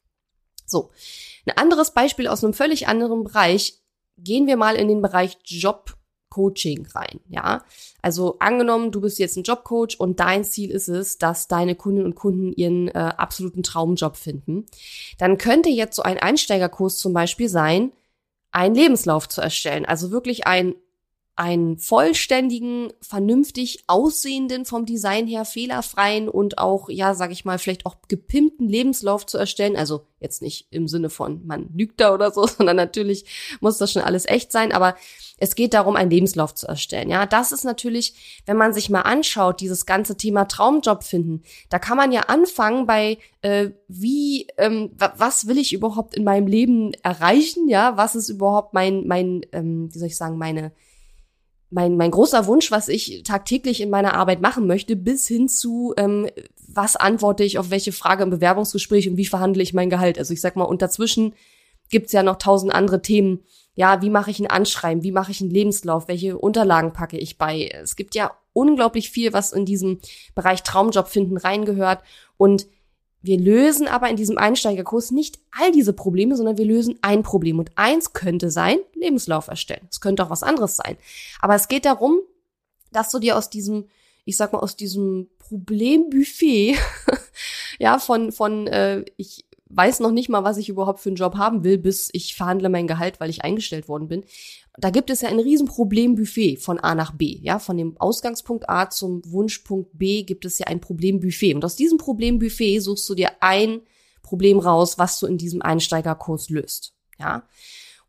So, 0.65 0.89
ein 1.45 1.57
anderes 1.57 1.91
Beispiel 1.91 2.27
aus 2.27 2.43
einem 2.43 2.53
völlig 2.53 2.87
anderen 2.87 3.23
Bereich. 3.23 3.79
Gehen 4.17 4.47
wir 4.47 4.57
mal 4.57 4.75
in 4.75 4.87
den 4.87 5.01
Bereich 5.01 5.37
Jobcoaching 5.45 6.87
rein, 6.93 7.19
ja. 7.27 7.63
Also 8.01 8.37
angenommen, 8.39 8.91
du 8.91 9.01
bist 9.01 9.19
jetzt 9.19 9.37
ein 9.37 9.43
Jobcoach 9.43 9.99
und 9.99 10.19
dein 10.19 10.43
Ziel 10.43 10.69
ist 10.71 10.87
es, 10.87 11.17
dass 11.17 11.47
deine 11.47 11.75
Kundinnen 11.75 12.07
und 12.07 12.15
Kunden 12.15 12.53
ihren 12.53 12.89
äh, 12.89 13.13
absoluten 13.17 13.63
Traumjob 13.63 14.17
finden. 14.17 14.65
Dann 15.17 15.37
könnte 15.37 15.69
jetzt 15.69 15.95
so 15.95 16.03
ein 16.03 16.19
Einsteigerkurs 16.19 16.97
zum 16.97 17.13
Beispiel 17.13 17.49
sein, 17.49 17.91
einen 18.51 18.75
Lebenslauf 18.75 19.29
zu 19.29 19.41
erstellen. 19.41 19.85
Also 19.85 20.11
wirklich 20.11 20.45
ein 20.45 20.75
einen 21.41 21.79
vollständigen, 21.79 22.93
vernünftig 23.01 23.83
aussehenden, 23.87 24.63
vom 24.63 24.85
Design 24.85 25.25
her 25.25 25.43
fehlerfreien 25.43 26.29
und 26.29 26.59
auch, 26.59 26.87
ja, 26.87 27.15
sag 27.15 27.31
ich 27.31 27.45
mal, 27.45 27.57
vielleicht 27.57 27.87
auch 27.87 27.95
gepimpten 28.07 28.69
Lebenslauf 28.69 29.25
zu 29.25 29.39
erstellen. 29.39 29.75
Also 29.75 30.05
jetzt 30.19 30.43
nicht 30.43 30.67
im 30.69 30.87
Sinne 30.87 31.09
von, 31.09 31.41
man 31.47 31.67
lügt 31.73 31.99
da 31.99 32.13
oder 32.13 32.29
so, 32.29 32.45
sondern 32.57 32.75
natürlich 32.75 33.25
muss 33.59 33.79
das 33.79 33.91
schon 33.91 34.03
alles 34.03 34.27
echt 34.27 34.51
sein, 34.51 34.71
aber 34.71 34.95
es 35.39 35.55
geht 35.55 35.73
darum, 35.73 35.95
einen 35.95 36.11
Lebenslauf 36.11 36.53
zu 36.53 36.67
erstellen. 36.67 37.09
Ja, 37.09 37.25
das 37.25 37.51
ist 37.51 37.63
natürlich, 37.63 38.43
wenn 38.45 38.57
man 38.57 38.71
sich 38.71 38.91
mal 38.91 39.01
anschaut, 39.01 39.61
dieses 39.61 39.87
ganze 39.87 40.15
Thema 40.17 40.45
Traumjob 40.45 41.03
finden, 41.03 41.41
da 41.69 41.79
kann 41.79 41.97
man 41.97 42.11
ja 42.11 42.21
anfangen 42.27 42.85
bei, 42.85 43.17
äh, 43.41 43.71
wie, 43.87 44.45
ähm, 44.57 44.91
was 44.95 45.47
will 45.47 45.57
ich 45.57 45.73
überhaupt 45.73 46.13
in 46.13 46.23
meinem 46.23 46.45
Leben 46.45 46.93
erreichen? 47.01 47.67
Ja, 47.67 47.97
was 47.97 48.13
ist 48.13 48.29
überhaupt 48.29 48.75
mein, 48.75 49.07
mein, 49.07 49.41
ähm, 49.53 49.91
wie 49.91 49.97
soll 49.97 50.09
ich 50.09 50.17
sagen, 50.17 50.37
meine, 50.37 50.71
mein, 51.71 51.95
mein 51.97 52.11
großer 52.11 52.45
Wunsch, 52.47 52.69
was 52.69 52.89
ich 52.89 53.23
tagtäglich 53.23 53.81
in 53.81 53.89
meiner 53.89 54.13
Arbeit 54.13 54.41
machen 54.41 54.67
möchte, 54.67 54.95
bis 54.95 55.27
hin 55.27 55.47
zu, 55.47 55.93
ähm, 55.97 56.27
was 56.67 56.95
antworte 56.95 57.43
ich 57.43 57.57
auf 57.57 57.69
welche 57.71 57.93
Frage 57.93 58.23
im 58.23 58.29
Bewerbungsgespräch 58.29 59.09
und 59.09 59.17
wie 59.17 59.25
verhandle 59.25 59.63
ich 59.63 59.73
mein 59.73 59.89
Gehalt. 59.89 60.19
Also 60.19 60.33
ich 60.33 60.41
sag 60.41 60.55
mal, 60.55 60.65
und 60.65 60.81
dazwischen 60.81 61.33
gibt's 61.89 62.11
ja 62.11 62.23
noch 62.23 62.37
tausend 62.37 62.73
andere 62.73 63.01
Themen. 63.01 63.39
Ja, 63.73 64.01
wie 64.01 64.09
mache 64.09 64.31
ich 64.31 64.39
ein 64.39 64.47
Anschreiben? 64.47 65.03
Wie 65.03 65.13
mache 65.13 65.31
ich 65.31 65.41
einen 65.41 65.49
Lebenslauf? 65.49 66.09
Welche 66.09 66.37
Unterlagen 66.37 66.91
packe 66.91 67.17
ich 67.17 67.37
bei? 67.37 67.69
Es 67.73 67.95
gibt 67.95 68.15
ja 68.15 68.31
unglaublich 68.53 69.09
viel, 69.09 69.31
was 69.31 69.53
in 69.53 69.65
diesem 69.65 69.99
Bereich 70.35 70.63
Traumjob 70.63 71.07
finden 71.07 71.37
reingehört. 71.37 72.03
Und 72.35 72.67
wir 73.21 73.39
lösen 73.39 73.87
aber 73.87 74.09
in 74.09 74.15
diesem 74.15 74.37
Einsteigerkurs 74.37 75.11
nicht 75.11 75.39
all 75.51 75.71
diese 75.71 75.93
Probleme, 75.93 76.35
sondern 76.35 76.57
wir 76.57 76.65
lösen 76.65 76.97
ein 77.01 77.21
Problem. 77.21 77.59
Und 77.59 77.71
eins 77.75 78.13
könnte 78.13 78.49
sein, 78.49 78.79
Lebenslauf 78.95 79.47
erstellen. 79.47 79.87
Es 79.91 80.01
könnte 80.01 80.23
auch 80.23 80.29
was 80.29 80.43
anderes 80.43 80.75
sein. 80.75 80.97
Aber 81.39 81.55
es 81.55 81.67
geht 81.67 81.85
darum, 81.85 82.19
dass 82.91 83.11
du 83.11 83.19
dir 83.19 83.37
aus 83.37 83.49
diesem, 83.49 83.87
ich 84.25 84.37
sag 84.37 84.53
mal, 84.53 84.59
aus 84.59 84.75
diesem 84.75 85.29
Problembuffet, 85.37 86.77
ja, 87.79 87.99
von, 87.99 88.31
von, 88.31 88.67
äh, 88.67 89.05
ich 89.17 89.45
weiß 89.69 89.99
noch 89.99 90.11
nicht 90.11 90.29
mal, 90.29 90.43
was 90.43 90.57
ich 90.57 90.69
überhaupt 90.69 90.99
für 90.99 91.09
einen 91.09 91.15
Job 91.15 91.35
haben 91.37 91.63
will, 91.63 91.77
bis 91.77 92.09
ich 92.13 92.35
verhandle 92.35 92.69
mein 92.69 92.87
Gehalt, 92.87 93.19
weil 93.19 93.29
ich 93.29 93.43
eingestellt 93.43 93.87
worden 93.87 94.07
bin. 94.07 94.25
Da 94.77 94.89
gibt 94.89 95.09
es 95.09 95.21
ja 95.21 95.29
ein 95.29 95.39
Riesenproblembuffet 95.39 96.57
von 96.57 96.79
A 96.79 96.95
nach 96.95 97.11
B. 97.11 97.39
Ja, 97.41 97.59
von 97.59 97.75
dem 97.75 97.99
Ausgangspunkt 97.99 98.69
A 98.69 98.89
zum 98.89 99.21
Wunschpunkt 99.25 99.97
B 99.97 100.23
gibt 100.23 100.45
es 100.45 100.59
ja 100.59 100.67
ein 100.67 100.79
Problembuffet. 100.79 101.53
Und 101.55 101.65
aus 101.65 101.75
diesem 101.75 101.97
Problembuffet 101.97 102.79
suchst 102.79 103.07
du 103.09 103.15
dir 103.15 103.31
ein 103.41 103.81
Problem 104.23 104.59
raus, 104.59 104.97
was 104.97 105.19
du 105.19 105.27
in 105.27 105.37
diesem 105.37 105.61
Einsteigerkurs 105.61 106.49
löst. 106.49 106.93
Ja. 107.19 107.43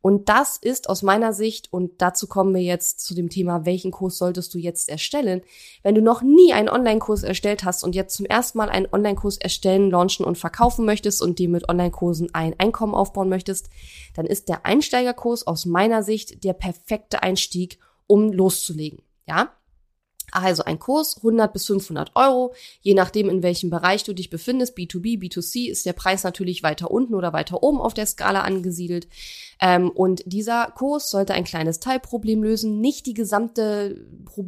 Und 0.02 0.28
das 0.28 0.56
ist 0.56 0.88
aus 0.90 1.02
meiner 1.02 1.32
Sicht, 1.32 1.72
und 1.72 2.02
dazu 2.02 2.26
kommen 2.26 2.54
wir 2.54 2.60
jetzt 2.60 3.00
zu 3.00 3.14
dem 3.14 3.30
Thema, 3.30 3.64
welchen 3.64 3.92
Kurs 3.92 4.18
solltest 4.18 4.52
du 4.52 4.58
jetzt 4.58 4.88
erstellen? 4.88 5.42
Wenn 5.84 5.94
du 5.94 6.02
noch 6.02 6.22
nie 6.22 6.52
einen 6.52 6.68
Online-Kurs 6.68 7.22
erstellt 7.22 7.64
hast 7.64 7.84
und 7.84 7.94
jetzt 7.94 8.16
zum 8.16 8.26
ersten 8.26 8.58
Mal 8.58 8.68
einen 8.68 8.88
Online-Kurs 8.90 9.38
erstellen, 9.38 9.90
launchen 9.90 10.26
und 10.26 10.36
verkaufen 10.36 10.84
möchtest 10.84 11.22
und 11.22 11.38
dir 11.38 11.48
mit 11.48 11.68
Online-Kursen 11.68 12.34
ein 12.34 12.58
Einkommen 12.58 12.94
aufbauen 12.94 13.28
möchtest, 13.28 13.70
dann 14.14 14.26
ist 14.26 14.48
der 14.48 14.66
Einsteigerkurs 14.66 15.46
aus 15.46 15.66
meiner 15.66 16.02
Sicht 16.02 16.42
der 16.42 16.52
perfekte 16.52 17.22
Einstieg, 17.22 17.78
um 18.08 18.32
loszulegen. 18.32 19.02
Ja? 19.28 19.52
Also 20.32 20.64
ein 20.64 20.78
Kurs 20.78 21.18
100 21.18 21.52
bis 21.52 21.66
500 21.66 22.12
Euro, 22.14 22.54
je 22.80 22.94
nachdem 22.94 23.28
in 23.28 23.42
welchem 23.42 23.70
Bereich 23.70 24.02
du 24.02 24.14
dich 24.14 24.30
befindest. 24.30 24.76
B2B, 24.76 25.20
B2C 25.20 25.70
ist 25.70 25.84
der 25.84 25.92
Preis 25.92 26.24
natürlich 26.24 26.62
weiter 26.62 26.90
unten 26.90 27.14
oder 27.14 27.32
weiter 27.32 27.62
oben 27.62 27.80
auf 27.80 27.94
der 27.94 28.06
Skala 28.06 28.40
angesiedelt. 28.40 29.06
Ähm, 29.60 29.90
und 29.90 30.22
dieser 30.24 30.72
Kurs 30.74 31.10
sollte 31.10 31.34
ein 31.34 31.44
kleines 31.44 31.80
Teilproblem 31.80 32.42
lösen, 32.42 32.80
nicht 32.80 33.06
die 33.06 33.14
gesamte, 33.14 34.04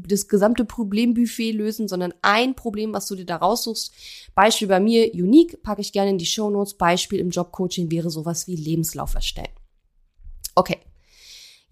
das 0.08 0.26
gesamte 0.26 0.64
Problembuffet 0.64 1.52
lösen, 1.52 1.86
sondern 1.86 2.14
ein 2.22 2.54
Problem, 2.54 2.94
was 2.94 3.06
du 3.06 3.14
dir 3.14 3.26
da 3.26 3.36
raussuchst. 3.36 3.92
Beispiel 4.34 4.68
bei 4.68 4.80
mir, 4.80 5.12
Unique, 5.12 5.62
packe 5.62 5.82
ich 5.82 5.92
gerne 5.92 6.10
in 6.10 6.18
die 6.18 6.26
Show 6.26 6.48
Notes. 6.50 6.74
Beispiel 6.74 7.20
im 7.20 7.30
Jobcoaching 7.30 7.90
wäre 7.90 8.10
sowas 8.10 8.46
wie 8.46 8.56
Lebenslauf 8.56 9.14
erstellen. 9.14 9.52
Okay. 10.54 10.78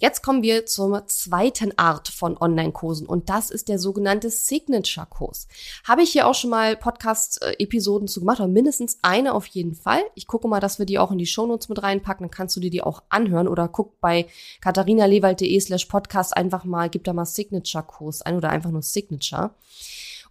Jetzt 0.02 0.24
kommen 0.24 0.42
wir 0.42 0.66
zur 0.66 1.06
zweiten 1.06 1.78
Art 1.78 2.08
von 2.08 2.36
Online-Kursen 2.36 3.06
und 3.06 3.30
das 3.30 3.52
ist 3.52 3.68
der 3.68 3.78
sogenannte 3.78 4.30
Signature-Kurs. 4.30 5.46
Habe 5.84 6.02
ich 6.02 6.10
hier 6.10 6.26
auch 6.26 6.34
schon 6.34 6.50
mal 6.50 6.76
Podcast-Episoden 6.76 8.08
zu 8.08 8.18
gemacht, 8.18 8.40
oder 8.40 8.48
mindestens 8.48 8.98
eine 9.02 9.32
auf 9.32 9.46
jeden 9.46 9.76
Fall. 9.76 10.02
Ich 10.16 10.26
gucke 10.26 10.48
mal, 10.48 10.58
dass 10.58 10.80
wir 10.80 10.86
die 10.86 10.98
auch 10.98 11.12
in 11.12 11.18
die 11.18 11.26
Shownotes 11.26 11.68
mit 11.68 11.84
reinpacken, 11.84 12.24
dann 12.24 12.32
kannst 12.32 12.56
du 12.56 12.60
dir 12.60 12.70
die 12.70 12.82
auch 12.82 13.04
anhören 13.10 13.46
oder 13.46 13.68
guck 13.68 14.00
bei 14.00 14.26
katharinalewald.de 14.60 15.60
slash 15.60 15.84
podcast 15.84 16.36
einfach 16.36 16.64
mal, 16.64 16.90
gib 16.90 17.04
da 17.04 17.12
mal 17.12 17.24
Signature-Kurs 17.24 18.22
ein 18.22 18.36
oder 18.36 18.50
einfach 18.50 18.72
nur 18.72 18.82
Signature. 18.82 19.54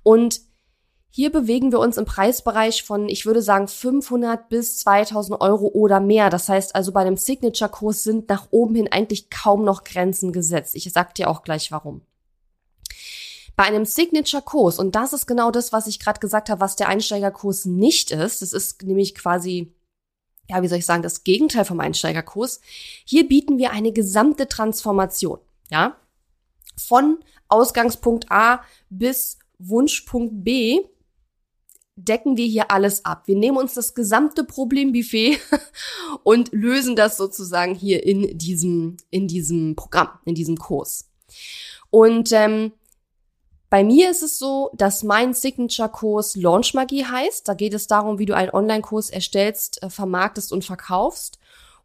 Und 0.04 0.42
hier 1.13 1.30
bewegen 1.30 1.74
wir 1.74 1.80
uns 1.80 1.98
im 1.98 2.06
Preisbereich 2.06 2.84
von, 2.84 3.10
ich 3.10 3.25
würde 3.25 3.41
sagen, 3.41 3.68
500 3.68 4.48
bis 4.48 4.77
2000 4.77 5.41
Euro 5.41 5.68
oder 5.68 6.00
mehr. 6.00 6.30
Das 6.30 6.48
heißt 6.48 6.74
also, 6.74 6.94
bei 6.94 7.01
einem 7.01 7.18
Signature-Kurs 7.18 8.03
sind 8.03 8.30
nach 8.30 8.48
oben 8.51 8.75
hin 8.75 8.88
eigentlich 8.89 9.30
kaum 9.30 9.65
noch 9.65 9.84
Grenzen 9.84 10.32
gesetzt. 10.32 10.74
Ich 10.74 10.89
sag 10.91 11.13
dir 11.15 11.30
auch 11.30 11.44
gleich 11.44 11.70
warum. 11.70 12.01
Bei 13.58 13.65
einem 13.65 13.84
Signature-Kurs, 13.84 14.80
und 14.80 14.96
das 14.96 15.12
ist 15.12 15.27
genau 15.27 15.51
das, 15.51 15.74
was 15.74 15.86
ich 15.86 16.00
gerade 16.00 16.22
gesagt 16.22 16.50
habe, 16.50 16.62
was 16.62 16.77
der 16.77 16.88
Einsteigerkurs 16.88 17.65
nicht 17.65 18.12
ist, 18.12 18.41
das 18.41 18.53
ist 18.53 18.82
nämlich 18.82 19.13
quasi, 19.13 19.74
ja, 20.50 20.62
wie 20.63 20.70
soll 20.70 20.77
ich 20.77 20.86
sagen, 20.86 21.03
das 21.03 21.25
Gegenteil 21.25 21.65
vom 21.65 21.82
Einsteigerkurs. 21.82 22.62
Hier 23.03 23.27
bieten 23.27 23.58
wir 23.58 23.72
eine 23.72 23.91
gesamte 23.91 24.48
Transformation, 24.48 25.39
ja, 25.70 25.98
von 26.77 27.20
Ausgangspunkt 27.50 28.32
A 28.32 28.63
bis 28.89 29.38
Wunschpunkt 29.60 30.46
B 30.46 30.86
decken 31.95 32.38
wir 32.38 32.45
hier 32.45 32.71
alles 32.71 33.05
ab. 33.05 33.24
Wir 33.27 33.36
nehmen 33.36 33.57
uns 33.57 33.74
das 33.74 33.93
gesamte 33.93 34.43
Problembuffet 34.43 35.39
und 36.24 36.51
lösen 36.51 36.95
das 36.95 37.17
sozusagen 37.17 37.75
hier 37.75 38.05
in 38.05 38.38
diesem, 38.38 38.98
in 39.10 39.27
diesem 39.27 39.75
Programm, 39.75 40.10
in 40.25 40.36
diesem 40.36 40.57
Kurs. 40.57 41.10
Und 41.89 42.31
ähm, 42.31 42.71
bei 43.69 43.83
mir 43.86 44.12
ist 44.12 44.21
es 44.21 44.38
so, 44.38 44.69
dass 44.74 45.03
mein 45.03 45.33
Signature-Kurs 45.33 46.36
Launch 46.36 46.74
Magie 46.74 47.05
heißt. 47.05 47.48
Da 47.48 47.53
geht 47.53 47.74
es 47.74 47.88
darum, 47.88 48.19
wie 48.19 48.25
du 48.25 48.36
einen 48.36 48.51
Online-Kurs 48.51 49.10
erstellst, 49.10 49.81
äh, 49.81 49.89
vermarktest 49.89 50.51
und 50.51 50.65
verkaufst. 50.65 51.39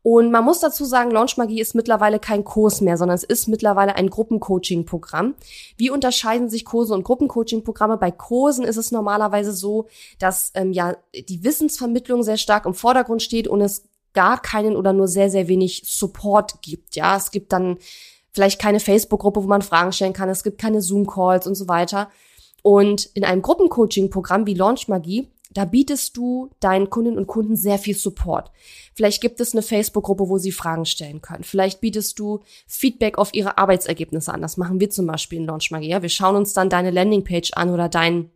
Und 0.08 0.30
man 0.30 0.44
muss 0.44 0.60
dazu 0.60 0.84
sagen, 0.84 1.10
Launch 1.10 1.36
Magie 1.36 1.60
ist 1.60 1.74
mittlerweile 1.74 2.20
kein 2.20 2.44
Kurs 2.44 2.80
mehr, 2.80 2.96
sondern 2.96 3.16
es 3.16 3.24
ist 3.24 3.48
mittlerweile 3.48 3.96
ein 3.96 4.08
Gruppencoaching-Programm. 4.08 5.34
Wie 5.78 5.90
unterscheiden 5.90 6.48
sich 6.48 6.64
Kurse 6.64 6.94
und 6.94 7.02
Gruppencoaching-Programme? 7.02 7.96
Bei 7.96 8.12
Kursen 8.12 8.64
ist 8.64 8.76
es 8.76 8.92
normalerweise 8.92 9.50
so, 9.50 9.88
dass 10.20 10.52
ähm, 10.54 10.72
ja 10.72 10.96
die 11.12 11.42
Wissensvermittlung 11.42 12.22
sehr 12.22 12.36
stark 12.36 12.66
im 12.66 12.74
Vordergrund 12.74 13.20
steht 13.20 13.48
und 13.48 13.60
es 13.60 13.88
gar 14.12 14.40
keinen 14.40 14.76
oder 14.76 14.92
nur 14.92 15.08
sehr, 15.08 15.28
sehr 15.28 15.48
wenig 15.48 15.82
Support 15.86 16.62
gibt. 16.62 16.94
Ja, 16.94 17.16
es 17.16 17.32
gibt 17.32 17.52
dann 17.52 17.78
vielleicht 18.30 18.60
keine 18.60 18.78
Facebook-Gruppe, 18.78 19.42
wo 19.42 19.48
man 19.48 19.62
Fragen 19.62 19.90
stellen 19.90 20.12
kann. 20.12 20.28
Es 20.28 20.44
gibt 20.44 20.60
keine 20.60 20.82
Zoom-Calls 20.82 21.48
und 21.48 21.56
so 21.56 21.66
weiter. 21.66 22.10
Und 22.62 23.06
in 23.14 23.24
einem 23.24 23.42
Gruppencoaching-Programm 23.42 24.46
wie 24.46 24.54
Launch 24.54 24.86
Magie 24.86 25.32
da 25.56 25.64
bietest 25.64 26.16
du 26.16 26.50
deinen 26.60 26.90
Kundinnen 26.90 27.18
und 27.18 27.26
Kunden 27.26 27.56
sehr 27.56 27.78
viel 27.78 27.96
Support. 27.96 28.50
Vielleicht 28.94 29.22
gibt 29.22 29.40
es 29.40 29.52
eine 29.52 29.62
Facebook-Gruppe, 29.62 30.28
wo 30.28 30.36
sie 30.36 30.52
Fragen 30.52 30.84
stellen 30.84 31.22
können. 31.22 31.44
Vielleicht 31.44 31.80
bietest 31.80 32.18
du 32.18 32.40
Feedback 32.66 33.16
auf 33.16 33.32
ihre 33.32 33.56
Arbeitsergebnisse 33.56 34.32
an. 34.32 34.42
Das 34.42 34.58
machen 34.58 34.80
wir 34.80 34.90
zum 34.90 35.06
Beispiel 35.06 35.38
in 35.38 35.46
Launch 35.46 35.70
Magia. 35.70 36.02
Wir 36.02 36.08
schauen 36.10 36.36
uns 36.36 36.52
dann 36.52 36.68
deine 36.68 36.90
Landingpage 36.90 37.52
an 37.54 37.70
oder 37.70 37.88
dein 37.88 38.30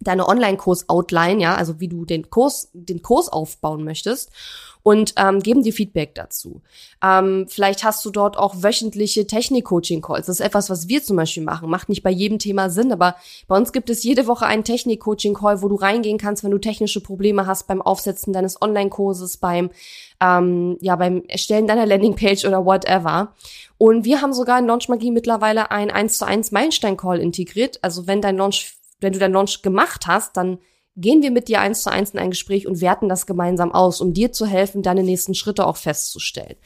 deine 0.00 0.26
Online-Kurs-Outline, 0.26 1.40
ja, 1.40 1.54
also 1.54 1.78
wie 1.80 1.88
du 1.88 2.04
den 2.04 2.30
Kurs, 2.30 2.70
den 2.72 3.02
Kurs 3.02 3.28
aufbauen 3.28 3.84
möchtest 3.84 4.30
und 4.82 5.14
ähm, 5.16 5.40
geben 5.40 5.62
dir 5.62 5.72
Feedback 5.72 6.14
dazu. 6.14 6.62
Ähm, 7.02 7.46
vielleicht 7.48 7.84
hast 7.84 8.04
du 8.04 8.10
dort 8.10 8.38
auch 8.38 8.62
wöchentliche 8.62 9.26
Technik-Coaching-Calls. 9.26 10.26
Das 10.26 10.40
ist 10.40 10.46
etwas, 10.46 10.70
was 10.70 10.88
wir 10.88 11.02
zum 11.02 11.16
Beispiel 11.16 11.42
machen. 11.42 11.68
Macht 11.68 11.88
nicht 11.88 12.02
bei 12.02 12.10
jedem 12.10 12.38
Thema 12.38 12.70
Sinn, 12.70 12.92
aber 12.92 13.16
bei 13.46 13.56
uns 13.56 13.72
gibt 13.72 13.90
es 13.90 14.02
jede 14.02 14.26
Woche 14.26 14.46
einen 14.46 14.64
Technik-Coaching-Call, 14.64 15.62
wo 15.62 15.68
du 15.68 15.74
reingehen 15.74 16.18
kannst, 16.18 16.44
wenn 16.44 16.50
du 16.50 16.58
technische 16.58 17.02
Probleme 17.02 17.46
hast 17.46 17.66
beim 17.66 17.82
Aufsetzen 17.82 18.32
deines 18.32 18.60
Online-Kurses, 18.62 19.36
beim 19.36 19.70
ähm, 20.22 20.76
ja 20.80 20.96
beim 20.96 21.22
Erstellen 21.28 21.66
deiner 21.66 21.86
Landingpage 21.86 22.44
oder 22.44 22.64
whatever. 22.64 23.34
Und 23.78 24.04
wir 24.04 24.20
haben 24.20 24.34
sogar 24.34 24.58
in 24.58 24.66
Launch 24.66 24.88
Magie 24.88 25.10
mittlerweile 25.10 25.70
ein 25.70 25.90
1 25.90 26.18
zu 26.18 26.26
1 26.26 26.52
Meilenstein-Call 26.52 27.20
integriert. 27.20 27.78
Also 27.82 28.06
wenn 28.06 28.20
dein 28.20 28.36
Launch 28.36 28.79
wenn 29.00 29.12
du 29.12 29.18
deinen 29.18 29.34
Launch 29.34 29.62
gemacht 29.62 30.06
hast, 30.06 30.36
dann 30.36 30.58
gehen 30.96 31.22
wir 31.22 31.30
mit 31.30 31.48
dir 31.48 31.60
eins 31.60 31.82
zu 31.82 31.90
eins 31.90 32.10
in 32.10 32.18
ein 32.18 32.30
Gespräch 32.30 32.66
und 32.66 32.80
werten 32.80 33.08
das 33.08 33.26
gemeinsam 33.26 33.72
aus, 33.72 34.00
um 34.00 34.12
dir 34.12 34.32
zu 34.32 34.46
helfen, 34.46 34.82
deine 34.82 35.02
nächsten 35.02 35.34
Schritte 35.34 35.66
auch 35.66 35.76
festzustellen. 35.76 36.56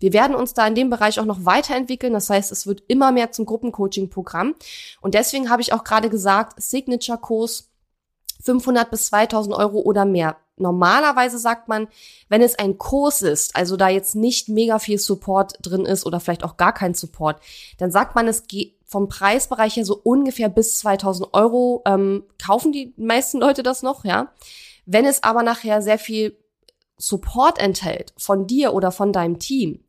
Wir 0.00 0.12
werden 0.12 0.36
uns 0.36 0.54
da 0.54 0.66
in 0.66 0.74
dem 0.74 0.88
Bereich 0.88 1.20
auch 1.20 1.24
noch 1.24 1.44
weiterentwickeln. 1.44 2.12
Das 2.12 2.30
heißt, 2.30 2.52
es 2.52 2.66
wird 2.66 2.82
immer 2.88 3.12
mehr 3.12 3.32
zum 3.32 3.44
Gruppencoaching-Programm. 3.44 4.54
Und 5.00 5.14
deswegen 5.14 5.50
habe 5.50 5.62
ich 5.62 5.72
auch 5.72 5.84
gerade 5.84 6.10
gesagt, 6.10 6.60
Signature-Kurs 6.62 7.70
500 8.42 8.90
bis 8.90 9.06
2000 9.06 9.54
Euro 9.54 9.80
oder 9.80 10.04
mehr. 10.04 10.36
Normalerweise 10.56 11.38
sagt 11.38 11.68
man, 11.68 11.88
wenn 12.28 12.42
es 12.42 12.58
ein 12.58 12.78
Kurs 12.78 13.22
ist, 13.22 13.56
also 13.56 13.76
da 13.76 13.88
jetzt 13.88 14.14
nicht 14.14 14.48
mega 14.48 14.78
viel 14.78 14.98
Support 14.98 15.54
drin 15.62 15.86
ist 15.86 16.04
oder 16.04 16.20
vielleicht 16.20 16.44
auch 16.44 16.56
gar 16.56 16.72
kein 16.72 16.94
Support, 16.94 17.40
dann 17.78 17.90
sagt 17.90 18.14
man, 18.14 18.28
es 18.28 18.46
geht 18.46 18.76
vom 18.92 19.08
Preisbereich 19.08 19.76
her 19.76 19.84
so 19.84 19.98
ungefähr 20.04 20.48
bis 20.48 20.78
2000 20.78 21.32
Euro 21.32 21.82
ähm, 21.86 22.24
kaufen 22.44 22.70
die 22.72 22.94
meisten 22.96 23.40
Leute 23.40 23.62
das 23.62 23.82
noch, 23.82 24.04
ja. 24.04 24.32
Wenn 24.86 25.06
es 25.06 25.22
aber 25.22 25.42
nachher 25.42 25.82
sehr 25.82 25.98
viel 25.98 26.36
Support 26.98 27.58
enthält 27.58 28.12
von 28.16 28.46
dir 28.46 28.74
oder 28.74 28.92
von 28.92 29.12
deinem 29.12 29.38
Team, 29.38 29.80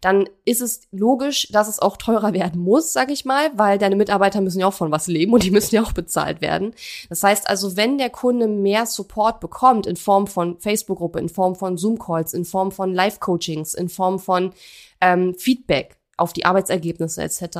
dann 0.00 0.28
ist 0.44 0.60
es 0.60 0.82
logisch, 0.92 1.48
dass 1.50 1.68
es 1.68 1.80
auch 1.80 1.96
teurer 1.96 2.32
werden 2.32 2.60
muss, 2.60 2.92
sag 2.92 3.10
ich 3.10 3.24
mal, 3.24 3.50
weil 3.54 3.78
deine 3.78 3.96
Mitarbeiter 3.96 4.40
müssen 4.40 4.60
ja 4.60 4.66
auch 4.66 4.74
von 4.74 4.92
was 4.92 5.08
leben 5.08 5.32
und 5.32 5.42
die 5.42 5.50
müssen 5.50 5.74
ja 5.74 5.82
auch 5.82 5.92
bezahlt 5.92 6.40
werden. 6.40 6.74
Das 7.08 7.22
heißt 7.22 7.48
also, 7.48 7.76
wenn 7.76 7.98
der 7.98 8.10
Kunde 8.10 8.46
mehr 8.46 8.86
Support 8.86 9.40
bekommt 9.40 9.86
in 9.86 9.96
Form 9.96 10.26
von 10.26 10.58
Facebook-Gruppe, 10.60 11.18
in 11.18 11.28
Form 11.28 11.56
von 11.56 11.76
Zoom-Calls, 11.76 12.32
in 12.32 12.44
Form 12.44 12.70
von 12.70 12.94
Live-Coachings, 12.94 13.74
in 13.74 13.88
Form 13.88 14.18
von 14.18 14.52
ähm, 15.00 15.34
Feedback, 15.36 15.97
auf 16.18 16.32
die 16.32 16.44
Arbeitsergebnisse 16.44 17.22
etc., 17.22 17.58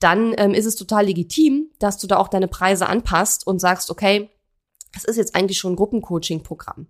dann 0.00 0.34
ähm, 0.38 0.54
ist 0.54 0.66
es 0.66 0.76
total 0.76 1.06
legitim, 1.06 1.70
dass 1.78 1.98
du 1.98 2.06
da 2.06 2.16
auch 2.16 2.28
deine 2.28 2.48
Preise 2.48 2.86
anpasst 2.86 3.46
und 3.46 3.60
sagst, 3.60 3.90
okay, 3.90 4.30
das 4.92 5.04
ist 5.04 5.16
jetzt 5.16 5.34
eigentlich 5.34 5.58
schon 5.58 5.72
ein 5.72 5.76
Gruppencoaching-Programm. 5.76 6.86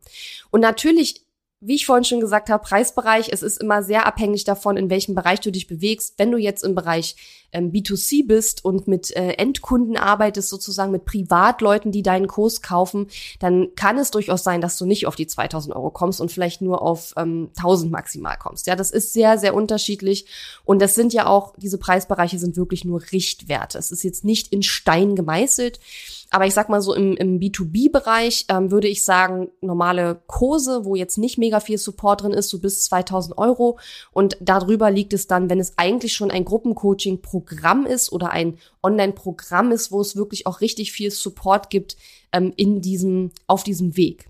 Und 0.51 0.61
natürlich 0.61 1.24
wie 1.67 1.77
ich 1.77 1.87
vorhin 1.87 2.05
schon 2.05 2.21
gesagt 2.21 2.51
habe, 2.51 2.63
Preisbereich, 2.63 3.31
es 3.31 3.43
ist 3.43 3.61
immer 3.61 3.83
sehr 3.83 4.07
abhängig 4.07 4.45
davon, 4.45 4.77
in 4.77 4.91
welchem 4.91 5.15
Bereich 5.15 5.41
du 5.41 5.51
dich 5.51 5.67
bewegst. 5.67 6.15
Wenn 6.19 6.31
du 6.31 6.37
jetzt 6.37 6.63
im 6.63 6.75
Bereich 6.75 7.17
ähm, 7.53 7.73
B2C 7.73 8.27
bist 8.27 8.65
und 8.65 8.87
mit 8.87 9.17
äh, 9.17 9.33
Endkunden 9.33 9.97
arbeitest, 9.97 10.51
sozusagen 10.51 10.93
mit 10.93 11.07
Privatleuten, 11.07 11.93
die 11.93 12.03
deinen 12.03 12.27
Kurs 12.27 12.61
kaufen, 12.61 13.07
dann 13.39 13.69
kann 13.77 13.97
es 13.97 14.11
durchaus 14.11 14.45
sein, 14.45 14.61
dass 14.61 14.77
du 14.77 14.85
nicht 14.85 15.07
auf 15.07 15.17
die 15.17 15.27
2000 15.27 15.75
Euro 15.75 15.91
kommst 15.91 16.21
und 16.21 16.31
vielleicht 16.31 16.61
nur 16.61 16.83
auf 16.83 17.15
ähm, 17.17 17.51
1000 17.57 17.91
maximal 17.91 18.37
kommst. 18.37 18.67
Ja, 18.67 18.77
das 18.77 18.91
ist 18.91 19.13
sehr, 19.13 19.39
sehr 19.39 19.55
unterschiedlich. 19.55 20.27
Und 20.65 20.83
das 20.83 20.95
sind 20.95 21.15
ja 21.15 21.27
auch, 21.27 21.55
diese 21.57 21.79
Preisbereiche 21.79 22.39
sind 22.39 22.57
wirklich 22.57 22.85
nur 22.85 23.01
Richtwerte. 23.13 23.79
Es 23.79 23.91
ist 23.91 24.05
jetzt 24.05 24.25
nicht 24.25 24.53
in 24.53 24.63
Stein 24.63 25.17
gemeißelt. 25.17 25.81
Aber 26.35 26.47
ich 26.47 26.55
sag 26.55 26.69
mal 26.69 26.83
so 26.83 26.95
im, 26.95 27.17
im 27.17 27.39
B2B-Bereich 27.39 28.47
ähm, 28.49 28.73
würde 28.73 28.89
ich 28.89 29.05
sagen, 29.05 29.53
normale 29.61 30.21
Kurse, 30.27 30.85
wo 30.85 30.97
jetzt 30.97 31.17
nicht 31.17 31.39
mega 31.39 31.61
viel 31.61 31.79
Support 31.79 32.23
drin 32.23 32.33
ist, 32.33 32.49
so 32.49 32.59
bis 32.59 32.83
2000 32.83 33.39
Euro. 33.39 33.79
Und 34.11 34.37
darüber 34.41 34.91
liegt 34.91 35.13
es 35.13 35.29
dann, 35.29 35.49
wenn 35.49 35.61
es 35.61 35.75
eigentlich 35.79 36.13
schon 36.13 36.33
ein 36.33 36.45
Gruppencoaching-Programm 36.45 37.87
ist 37.87 38.11
oder 38.11 38.31
ein 38.31 38.59
Online-Programm 38.83 39.71
ist, 39.71 39.93
wo 39.93 40.01
es 40.01 40.17
wirklich 40.17 40.49
auch 40.49 40.61
richtig 40.61 40.91
viel 40.91 41.13
Support 41.13 41.71
gibt 41.71 41.97
ähm, 42.33 42.53
in 42.57 42.81
diesem, 42.81 43.31
auf 43.47 43.63
diesem 43.63 43.97
Weg. 43.97 44.27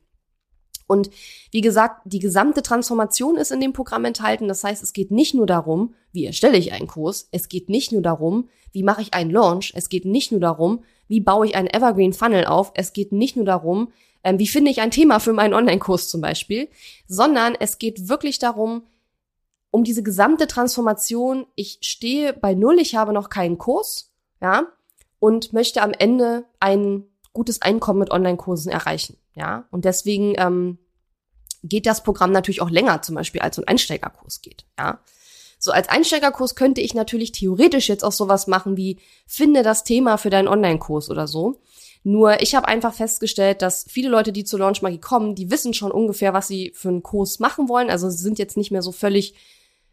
Und 0.86 1.10
wie 1.50 1.60
gesagt, 1.60 2.02
die 2.04 2.18
gesamte 2.18 2.62
Transformation 2.62 3.36
ist 3.36 3.52
in 3.52 3.60
dem 3.60 3.72
Programm 3.72 4.04
enthalten. 4.04 4.48
Das 4.48 4.64
heißt, 4.64 4.82
es 4.82 4.92
geht 4.92 5.10
nicht 5.10 5.34
nur 5.34 5.46
darum, 5.46 5.94
wie 6.12 6.26
erstelle 6.26 6.58
ich 6.58 6.72
einen 6.72 6.86
Kurs. 6.86 7.28
Es 7.32 7.48
geht 7.48 7.68
nicht 7.68 7.92
nur 7.92 8.02
darum, 8.02 8.48
wie 8.72 8.82
mache 8.82 9.02
ich 9.02 9.14
einen 9.14 9.30
Launch. 9.30 9.72
Es 9.74 9.88
geht 9.88 10.04
nicht 10.04 10.30
nur 10.30 10.40
darum, 10.40 10.84
wie 11.08 11.20
baue 11.20 11.46
ich 11.46 11.54
einen 11.54 11.68
Evergreen 11.68 12.12
Funnel 12.12 12.44
auf. 12.44 12.72
Es 12.74 12.92
geht 12.92 13.12
nicht 13.12 13.36
nur 13.36 13.44
darum, 13.44 13.92
ähm, 14.24 14.38
wie 14.38 14.46
finde 14.46 14.70
ich 14.70 14.80
ein 14.80 14.90
Thema 14.90 15.20
für 15.20 15.32
meinen 15.32 15.54
Online-Kurs 15.54 16.08
zum 16.08 16.20
Beispiel, 16.20 16.68
sondern 17.06 17.54
es 17.58 17.78
geht 17.78 18.08
wirklich 18.08 18.38
darum, 18.38 18.84
um 19.70 19.84
diese 19.84 20.02
gesamte 20.02 20.46
Transformation. 20.46 21.46
Ich 21.54 21.78
stehe 21.82 22.32
bei 22.32 22.54
Null, 22.54 22.78
ich 22.78 22.96
habe 22.96 23.12
noch 23.12 23.28
keinen 23.28 23.58
Kurs, 23.58 24.12
ja, 24.40 24.66
und 25.18 25.52
möchte 25.52 25.82
am 25.82 25.92
Ende 25.92 26.44
ein 26.60 27.04
gutes 27.34 27.60
Einkommen 27.60 27.98
mit 27.98 28.10
Online-Kursen 28.10 28.72
erreichen. 28.72 29.18
Ja, 29.34 29.66
und 29.70 29.84
deswegen 29.84 30.34
ähm, 30.38 30.78
geht 31.62 31.84
das 31.84 32.02
Programm 32.02 32.32
natürlich 32.32 32.62
auch 32.62 32.70
länger, 32.70 33.02
zum 33.02 33.16
Beispiel 33.16 33.42
als 33.42 33.56
so 33.56 33.62
ein 33.62 33.68
Einsteigerkurs 33.68 34.40
geht. 34.40 34.64
Ja, 34.78 35.00
so 35.58 35.72
als 35.72 35.88
Einsteigerkurs 35.88 36.54
könnte 36.54 36.80
ich 36.80 36.94
natürlich 36.94 37.32
theoretisch 37.32 37.88
jetzt 37.88 38.04
auch 38.04 38.12
sowas 38.12 38.46
machen 38.46 38.76
wie 38.76 38.98
finde 39.26 39.62
das 39.62 39.84
Thema 39.84 40.16
für 40.16 40.30
deinen 40.30 40.48
Online-Kurs 40.48 41.10
oder 41.10 41.26
so. 41.26 41.60
Nur 42.06 42.42
ich 42.42 42.54
habe 42.54 42.68
einfach 42.68 42.92
festgestellt, 42.92 43.62
dass 43.62 43.86
viele 43.88 44.10
Leute, 44.10 44.30
die 44.30 44.44
zur 44.44 44.58
Launch 44.58 44.82
Magie 44.82 45.00
kommen, 45.00 45.34
die 45.34 45.50
wissen 45.50 45.72
schon 45.72 45.90
ungefähr, 45.90 46.34
was 46.34 46.46
sie 46.48 46.72
für 46.74 46.90
einen 46.90 47.02
Kurs 47.02 47.38
machen 47.38 47.70
wollen. 47.70 47.88
Also 47.88 48.10
sie 48.10 48.22
sind 48.22 48.38
jetzt 48.38 48.58
nicht 48.58 48.70
mehr 48.70 48.82
so 48.82 48.92
völlig 48.92 49.34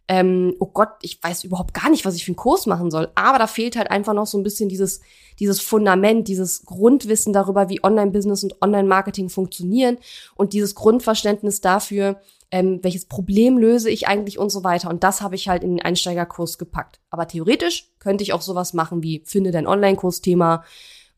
ähm, 0.08 0.56
oh 0.60 0.68
Gott, 0.68 0.90
ich 1.02 1.24
weiß 1.24 1.44
überhaupt 1.44 1.74
gar 1.74 1.90
nicht, 1.90 2.06
was 2.06 2.16
ich 2.16 2.26
für 2.26 2.30
einen 2.30 2.36
Kurs 2.36 2.66
machen 2.66 2.92
soll. 2.92 3.12
Aber 3.16 3.38
da 3.38 3.48
fehlt 3.48 3.76
halt 3.76 3.90
einfach 3.92 4.14
noch 4.14 4.28
so 4.28 4.38
ein 4.38 4.44
bisschen 4.44 4.68
dieses, 4.68 5.02
dieses 5.40 5.62
Fundament, 5.62 6.28
dieses 6.28 6.66
Grundwissen 6.66 7.34
darüber, 7.34 7.70
wie 7.70 7.84
Online-Business 7.84 8.44
und 8.44 8.62
Online-Marketing 8.62 9.30
funktionieren 9.30 9.98
und 10.36 10.54
dieses 10.54 10.76
Grundverständnis 10.76 11.62
dafür, 11.62 12.20
ähm, 12.52 12.80
welches 12.84 13.06
Problem 13.06 13.58
löse 13.58 13.90
ich 13.90 14.08
eigentlich 14.08 14.38
und 14.38 14.50
so 14.50 14.64
weiter. 14.64 14.90
Und 14.90 15.04
das 15.04 15.22
habe 15.22 15.36
ich 15.36 15.48
halt 15.48 15.64
in 15.64 15.78
den 15.78 15.86
Einsteigerkurs 15.86 16.58
gepackt. 16.58 17.00
Aber 17.10 17.28
theoretisch 17.28 17.90
könnte 18.00 18.24
ich 18.24 18.34
auch 18.34 18.42
sowas 18.42 18.74
machen 18.74 19.04
wie 19.04 19.24
finde 19.26 19.52
dein 19.52 19.68
Online-Kursthema 19.68 20.66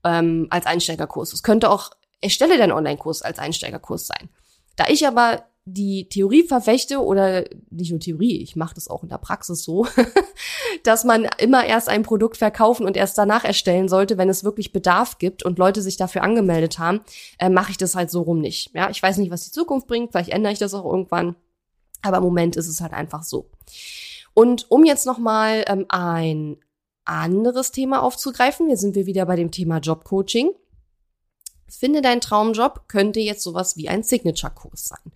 ähm, 0.04 0.48
als 0.52 0.68
Einsteigerkurs. 0.68 1.34
Es 1.34 1.42
könnte 1.42 1.72
auch 1.72 1.92
erstelle 2.22 2.58
deinen 2.58 2.72
Online-Kurs 2.72 3.24
als 3.24 3.40
Einsteigerkurs 3.40 4.08
sein. 4.08 4.30
Da 4.76 4.86
ich 4.88 5.08
aber 5.08 5.44
die 5.66 6.10
Theorie 6.10 6.44
verfechte 6.44 7.02
oder 7.02 7.46
nicht 7.70 7.92
nur 7.92 8.00
Theorie, 8.00 8.42
ich 8.42 8.56
mache 8.58 8.76
das 8.76 8.90
auch 8.90 9.04
in 9.04 9.10
der 9.10 9.18
Praxis 9.18 9.64
so, 9.64 9.88
dass 10.84 11.06
man 11.06 11.28
immer 11.38 11.66
erst 11.66 11.88
ein 11.88 12.04
Produkt 12.04 12.36
verkaufen 12.38 12.86
und 12.86 12.98
erst 12.98 13.18
danach 13.18 13.46
erstellen 13.46 13.88
sollte, 13.88 14.18
wenn 14.18 14.28
es 14.28 14.44
wirklich 14.44 14.74
Bedarf 14.74 15.20
gibt 15.20 15.44
und 15.44 15.58
Leute 15.58 15.82
sich 15.82 15.96
dafür 15.96 16.24
angemeldet 16.24 16.80
haben, 16.80 17.02
äh, 17.40 17.50
mache 17.50 17.72
ich 17.72 17.78
das 17.78 17.96
halt 17.96 18.12
so 18.12 18.24
rum 18.24 18.40
nicht. 18.40 18.72
Ja, 18.74 18.90
ich 18.90 19.02
weiß 19.02 19.18
nicht, 19.18 19.32
was 19.32 19.46
die 19.46 19.52
Zukunft 19.52 19.88
bringt, 19.88 20.12
vielleicht 20.12 20.32
ändere 20.32 20.52
ich 20.52 20.60
das 20.60 20.74
auch 20.74 20.86
irgendwann, 20.86 21.36
aber 22.02 22.18
im 22.18 22.24
Moment 22.24 22.58
ist 22.58 22.68
es 22.68 22.82
halt 22.82 22.92
einfach 22.92 23.24
so. 23.24 23.50
Und 24.34 24.70
um 24.70 24.84
jetzt 24.84 25.06
noch 25.06 25.18
mal 25.18 25.64
ähm, 25.68 25.86
ein 25.88 26.58
anderes 27.06 27.72
Thema 27.72 28.02
aufzugreifen, 28.02 28.68
hier 28.68 28.78
sind 28.78 28.96
wir 28.96 29.06
wieder 29.06 29.26
bei 29.26 29.38
dem 29.38 29.52
Thema 29.52 29.78
Jobcoaching. 29.78 30.52
Finde 31.68 32.02
dein 32.02 32.22
Traumjob 32.22 32.88
könnte 32.88 33.20
jetzt 33.20 33.44
sowas 33.44 33.78
wie 33.78 33.90
ein 33.90 34.04
Signature-Kurs 34.04 34.86
sein. 34.86 35.12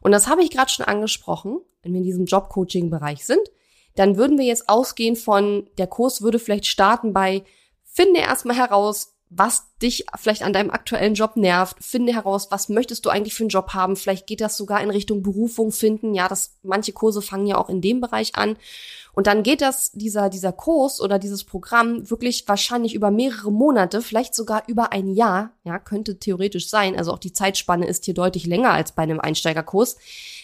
Und 0.00 0.12
das 0.12 0.26
habe 0.26 0.42
ich 0.42 0.50
gerade 0.50 0.70
schon 0.70 0.86
angesprochen, 0.86 1.60
wenn 1.82 1.92
wir 1.92 1.98
in 1.98 2.04
diesem 2.04 2.26
Job-Coaching-Bereich 2.26 3.24
sind. 3.24 3.50
Dann 3.94 4.16
würden 4.16 4.38
wir 4.38 4.44
jetzt 4.44 4.68
ausgehen 4.68 5.16
von, 5.16 5.68
der 5.78 5.86
Kurs 5.86 6.22
würde 6.22 6.38
vielleicht 6.38 6.66
starten 6.66 7.12
bei, 7.12 7.44
finde 7.84 8.20
erstmal 8.20 8.56
heraus, 8.56 9.14
was 9.28 9.66
dich 9.82 10.06
vielleicht 10.18 10.42
an 10.42 10.52
deinem 10.52 10.70
aktuellen 10.70 11.14
Job 11.14 11.36
nervt. 11.36 11.76
Finde 11.80 12.14
heraus, 12.14 12.48
was 12.50 12.68
möchtest 12.68 13.04
du 13.04 13.10
eigentlich 13.10 13.34
für 13.34 13.42
einen 13.42 13.50
Job 13.50 13.74
haben. 13.74 13.96
Vielleicht 13.96 14.26
geht 14.26 14.40
das 14.40 14.56
sogar 14.56 14.80
in 14.82 14.90
Richtung 14.90 15.22
Berufung 15.22 15.72
finden. 15.72 16.14
Ja, 16.14 16.28
das, 16.28 16.56
manche 16.62 16.92
Kurse 16.92 17.22
fangen 17.22 17.46
ja 17.46 17.58
auch 17.58 17.68
in 17.68 17.80
dem 17.80 18.00
Bereich 18.00 18.34
an. 18.36 18.56
Und 19.14 19.26
dann 19.26 19.42
geht 19.42 19.60
das, 19.60 19.92
dieser, 19.92 20.30
dieser 20.30 20.52
Kurs 20.52 21.00
oder 21.00 21.18
dieses 21.18 21.44
Programm 21.44 22.08
wirklich 22.08 22.48
wahrscheinlich 22.48 22.94
über 22.94 23.10
mehrere 23.10 23.52
Monate, 23.52 24.00
vielleicht 24.00 24.34
sogar 24.34 24.62
über 24.68 24.92
ein 24.92 25.10
Jahr, 25.10 25.50
ja, 25.64 25.78
könnte 25.78 26.18
theoretisch 26.18 26.70
sein. 26.70 26.96
Also 26.96 27.12
auch 27.12 27.18
die 27.18 27.34
Zeitspanne 27.34 27.86
ist 27.86 28.06
hier 28.06 28.14
deutlich 28.14 28.46
länger 28.46 28.70
als 28.70 28.92
bei 28.92 29.02
einem 29.02 29.20
Einsteigerkurs. 29.20 29.96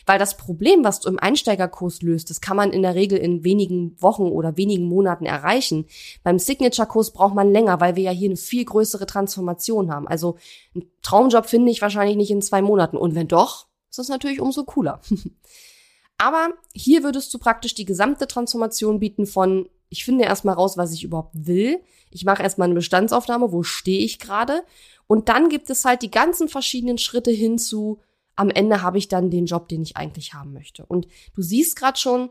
Weil 0.05 0.19
das 0.19 0.39
Problem, 0.39 0.85
was 0.85 1.01
du 1.01 1.11
im 1.11 1.19
Einsteigerkurs 1.19 2.01
löst, 2.01 2.31
das 2.31 2.41
kann 2.41 2.57
man 2.57 2.73
in 2.73 2.81
der 2.81 2.95
Regel 2.95 3.19
in 3.19 3.45
wenigen 3.45 3.95
Wochen 4.01 4.23
oder 4.23 4.57
wenigen 4.57 4.87
Monaten 4.87 5.27
erreichen. 5.27 5.85
Beim 6.23 6.39
Signature-Kurs 6.39 7.11
braucht 7.11 7.35
man 7.35 7.53
länger, 7.53 7.81
weil 7.81 7.95
wir 7.95 8.05
ja 8.05 8.11
hier 8.11 8.31
eine 8.31 8.39
viel 8.39 8.65
größere 8.65 9.05
Transformation 9.29 9.91
haben. 9.91 10.09
Also 10.09 10.37
ein 10.75 10.91
Traumjob 11.03 11.47
finde 11.47 11.71
ich 11.71 11.83
wahrscheinlich 11.83 12.17
nicht 12.17 12.31
in 12.31 12.43
zwei 12.43 12.63
Monaten. 12.63 12.97
Und 12.97 13.15
wenn 13.15 13.29
doch, 13.29 13.67
ist 13.91 13.99
das 13.99 14.09
natürlich 14.09 14.41
umso 14.41 14.65
cooler. 14.65 15.01
Aber 16.19 16.51
hier 16.75 17.05
würdest 17.05 17.33
du 17.33 17.39
praktisch 17.39 17.75
die 17.75 17.85
gesamte 17.85 18.27
Transformation 18.27 18.99
bieten 18.99 19.27
von, 19.27 19.69
ich 19.89 20.05
finde 20.05 20.25
erstmal 20.25 20.57
raus, 20.57 20.77
was 20.77 20.93
ich 20.93 21.05
überhaupt 21.05 21.35
will. 21.35 21.81
Ich 22.11 22.25
mache 22.25 22.43
erstmal 22.43 22.67
eine 22.67 22.75
Bestandsaufnahme, 22.75 23.53
wo 23.53 23.63
stehe 23.63 24.05
ich 24.05 24.19
gerade. 24.19 24.65
Und 25.07 25.29
dann 25.29 25.49
gibt 25.49 25.71
es 25.71 25.85
halt 25.85 26.03
die 26.03 26.11
ganzen 26.11 26.49
verschiedenen 26.49 26.99
Schritte 26.99 27.31
hin 27.31 27.59
zu, 27.59 28.01
am 28.35 28.51
Ende 28.51 28.83
habe 28.83 28.99
ich 28.99 29.09
dann 29.09 29.31
den 29.31 29.47
Job, 29.47 29.69
den 29.69 29.83
ich 29.83 29.97
eigentlich 29.97 30.35
haben 30.35 30.53
möchte. 30.53 30.85
Und 30.87 31.07
du 31.35 31.43
siehst 31.43 31.77
gerade 31.77 31.99
schon, 31.99 32.31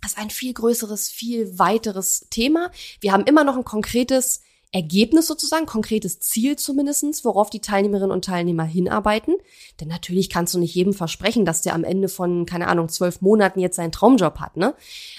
das 0.00 0.12
ist 0.12 0.18
ein 0.18 0.30
viel 0.30 0.54
größeres, 0.54 1.08
viel 1.08 1.58
weiteres 1.58 2.26
Thema. 2.30 2.70
Wir 3.00 3.12
haben 3.12 3.24
immer 3.24 3.44
noch 3.44 3.56
ein 3.56 3.64
konkretes 3.64 4.40
Ergebnis 4.72 5.26
sozusagen, 5.26 5.66
konkretes 5.66 6.20
Ziel 6.20 6.56
zumindestens, 6.56 7.24
worauf 7.24 7.50
die 7.50 7.60
Teilnehmerinnen 7.60 8.12
und 8.12 8.24
Teilnehmer 8.24 8.62
hinarbeiten. 8.62 9.34
Denn 9.80 9.88
natürlich 9.88 10.30
kannst 10.30 10.54
du 10.54 10.58
nicht 10.58 10.74
jedem 10.74 10.92
versprechen, 10.92 11.44
dass 11.44 11.62
der 11.62 11.74
am 11.74 11.82
Ende 11.82 12.08
von, 12.08 12.46
keine 12.46 12.68
Ahnung, 12.68 12.88
zwölf 12.88 13.20
Monaten 13.20 13.58
jetzt 13.58 13.76
seinen 13.76 13.90
Traumjob 13.90 14.38
hat, 14.38 14.56
ne? 14.56 14.74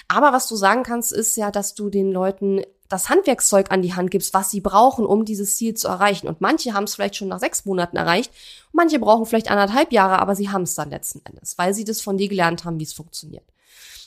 Aber 0.08 0.32
was 0.32 0.48
du 0.48 0.56
sagen 0.56 0.82
kannst, 0.82 1.12
ist 1.12 1.36
ja, 1.36 1.50
dass 1.50 1.74
du 1.74 1.90
den 1.90 2.12
Leuten 2.12 2.62
das 2.88 3.08
Handwerkszeug 3.08 3.70
an 3.70 3.82
die 3.82 3.94
Hand 3.94 4.10
gibst, 4.10 4.34
was 4.34 4.50
sie 4.50 4.60
brauchen, 4.60 5.06
um 5.06 5.24
dieses 5.24 5.56
Ziel 5.56 5.74
zu 5.74 5.88
erreichen. 5.88 6.28
Und 6.28 6.40
manche 6.42 6.74
haben 6.74 6.84
es 6.84 6.94
vielleicht 6.94 7.16
schon 7.16 7.28
nach 7.28 7.40
sechs 7.40 7.64
Monaten 7.64 7.96
erreicht, 7.96 8.30
manche 8.72 8.98
brauchen 8.98 9.26
vielleicht 9.26 9.50
anderthalb 9.50 9.92
Jahre, 9.92 10.18
aber 10.18 10.34
sie 10.34 10.50
haben 10.50 10.62
es 10.62 10.74
dann 10.74 10.90
letzten 10.90 11.22
Endes, 11.24 11.56
weil 11.56 11.72
sie 11.72 11.84
das 11.84 12.00
von 12.00 12.18
dir 12.18 12.28
gelernt 12.28 12.64
haben, 12.64 12.78
wie 12.78 12.84
es 12.84 12.92
funktioniert. 12.92 13.44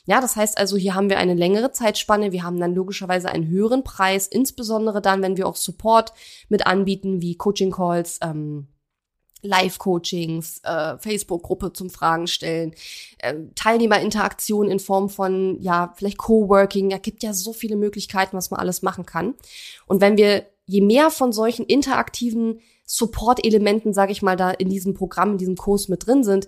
Ja, 0.05 0.21
das 0.21 0.35
heißt 0.35 0.57
also, 0.57 0.77
hier 0.77 0.95
haben 0.95 1.09
wir 1.09 1.17
eine 1.17 1.33
längere 1.33 1.71
Zeitspanne. 1.71 2.31
Wir 2.31 2.43
haben 2.43 2.59
dann 2.59 2.75
logischerweise 2.75 3.29
einen 3.29 3.47
höheren 3.47 3.83
Preis, 3.83 4.27
insbesondere 4.27 5.01
dann, 5.01 5.21
wenn 5.21 5.37
wir 5.37 5.47
auch 5.47 5.55
Support 5.55 6.13
mit 6.47 6.67
anbieten, 6.67 7.21
wie 7.21 7.35
Coaching 7.35 7.71
Calls, 7.71 8.19
ähm, 8.21 8.67
Live-Coachings, 9.41 10.61
äh, 10.63 10.97
Facebook-Gruppe 10.97 11.73
zum 11.73 11.89
Fragen 11.89 12.27
stellen, 12.27 12.73
äh, 13.19 13.35
Teilnehmerinteraktion 13.55 14.69
in 14.69 14.79
Form 14.79 15.09
von, 15.09 15.61
ja, 15.61 15.93
vielleicht 15.95 16.17
Coworking. 16.17 16.89
Da 16.89 16.97
gibt 16.97 17.23
ja 17.23 17.33
so 17.33 17.53
viele 17.53 17.75
Möglichkeiten, 17.75 18.35
was 18.35 18.51
man 18.51 18.59
alles 18.59 18.81
machen 18.81 19.05
kann. 19.05 19.35
Und 19.85 20.01
wenn 20.01 20.17
wir 20.17 20.45
je 20.65 20.81
mehr 20.81 21.11
von 21.11 21.31
solchen 21.31 21.65
interaktiven 21.65 22.59
Support-Elementen, 22.85 23.93
sage 23.93 24.11
ich 24.11 24.21
mal, 24.21 24.35
da 24.35 24.51
in 24.51 24.69
diesem 24.69 24.93
Programm, 24.93 25.33
in 25.33 25.37
diesem 25.37 25.55
Kurs 25.55 25.87
mit 25.87 26.05
drin 26.05 26.23
sind, 26.23 26.47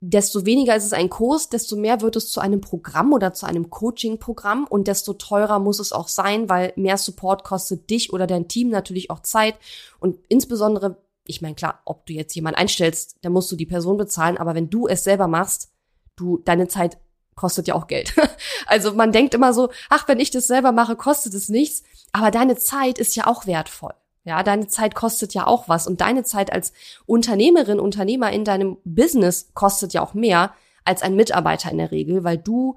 desto 0.00 0.46
weniger 0.46 0.76
ist 0.76 0.84
es 0.84 0.92
ein 0.92 1.10
Kurs, 1.10 1.48
desto 1.48 1.76
mehr 1.76 2.00
wird 2.00 2.16
es 2.16 2.30
zu 2.30 2.40
einem 2.40 2.60
Programm 2.60 3.12
oder 3.12 3.34
zu 3.34 3.46
einem 3.46 3.68
Coaching-Programm 3.68 4.66
und 4.68 4.86
desto 4.86 5.14
teurer 5.14 5.58
muss 5.58 5.80
es 5.80 5.92
auch 5.92 6.08
sein, 6.08 6.48
weil 6.48 6.72
mehr 6.76 6.96
Support 6.96 7.42
kostet 7.42 7.90
dich 7.90 8.12
oder 8.12 8.26
dein 8.26 8.48
Team 8.48 8.68
natürlich 8.68 9.10
auch 9.10 9.20
Zeit 9.20 9.56
und 9.98 10.18
insbesondere, 10.28 11.02
ich 11.26 11.42
meine 11.42 11.56
klar, 11.56 11.80
ob 11.84 12.06
du 12.06 12.12
jetzt 12.12 12.34
jemanden 12.34 12.60
einstellst, 12.60 13.16
dann 13.22 13.32
musst 13.32 13.50
du 13.50 13.56
die 13.56 13.66
Person 13.66 13.96
bezahlen, 13.96 14.38
aber 14.38 14.54
wenn 14.54 14.70
du 14.70 14.86
es 14.86 15.02
selber 15.02 15.26
machst, 15.26 15.70
du 16.14 16.38
deine 16.38 16.68
Zeit 16.68 16.98
kostet 17.34 17.66
ja 17.68 17.74
auch 17.74 17.86
Geld. 17.86 18.14
also 18.66 18.94
man 18.94 19.12
denkt 19.12 19.34
immer 19.34 19.52
so, 19.52 19.70
ach, 19.90 20.06
wenn 20.06 20.20
ich 20.20 20.30
das 20.30 20.46
selber 20.46 20.72
mache, 20.72 20.96
kostet 20.96 21.34
es 21.34 21.48
nichts, 21.48 21.82
aber 22.12 22.30
deine 22.30 22.56
Zeit 22.56 22.98
ist 22.98 23.16
ja 23.16 23.26
auch 23.26 23.46
wertvoll. 23.46 23.94
Ja, 24.28 24.42
deine 24.42 24.66
Zeit 24.66 24.94
kostet 24.94 25.32
ja 25.32 25.46
auch 25.46 25.70
was 25.70 25.86
und 25.86 26.02
deine 26.02 26.22
Zeit 26.22 26.52
als 26.52 26.74
Unternehmerin, 27.06 27.80
Unternehmer 27.80 28.30
in 28.30 28.44
deinem 28.44 28.76
Business 28.84 29.52
kostet 29.54 29.94
ja 29.94 30.02
auch 30.02 30.12
mehr 30.12 30.52
als 30.84 31.00
ein 31.00 31.16
Mitarbeiter 31.16 31.70
in 31.70 31.78
der 31.78 31.92
Regel, 31.92 32.24
weil 32.24 32.36
du 32.36 32.76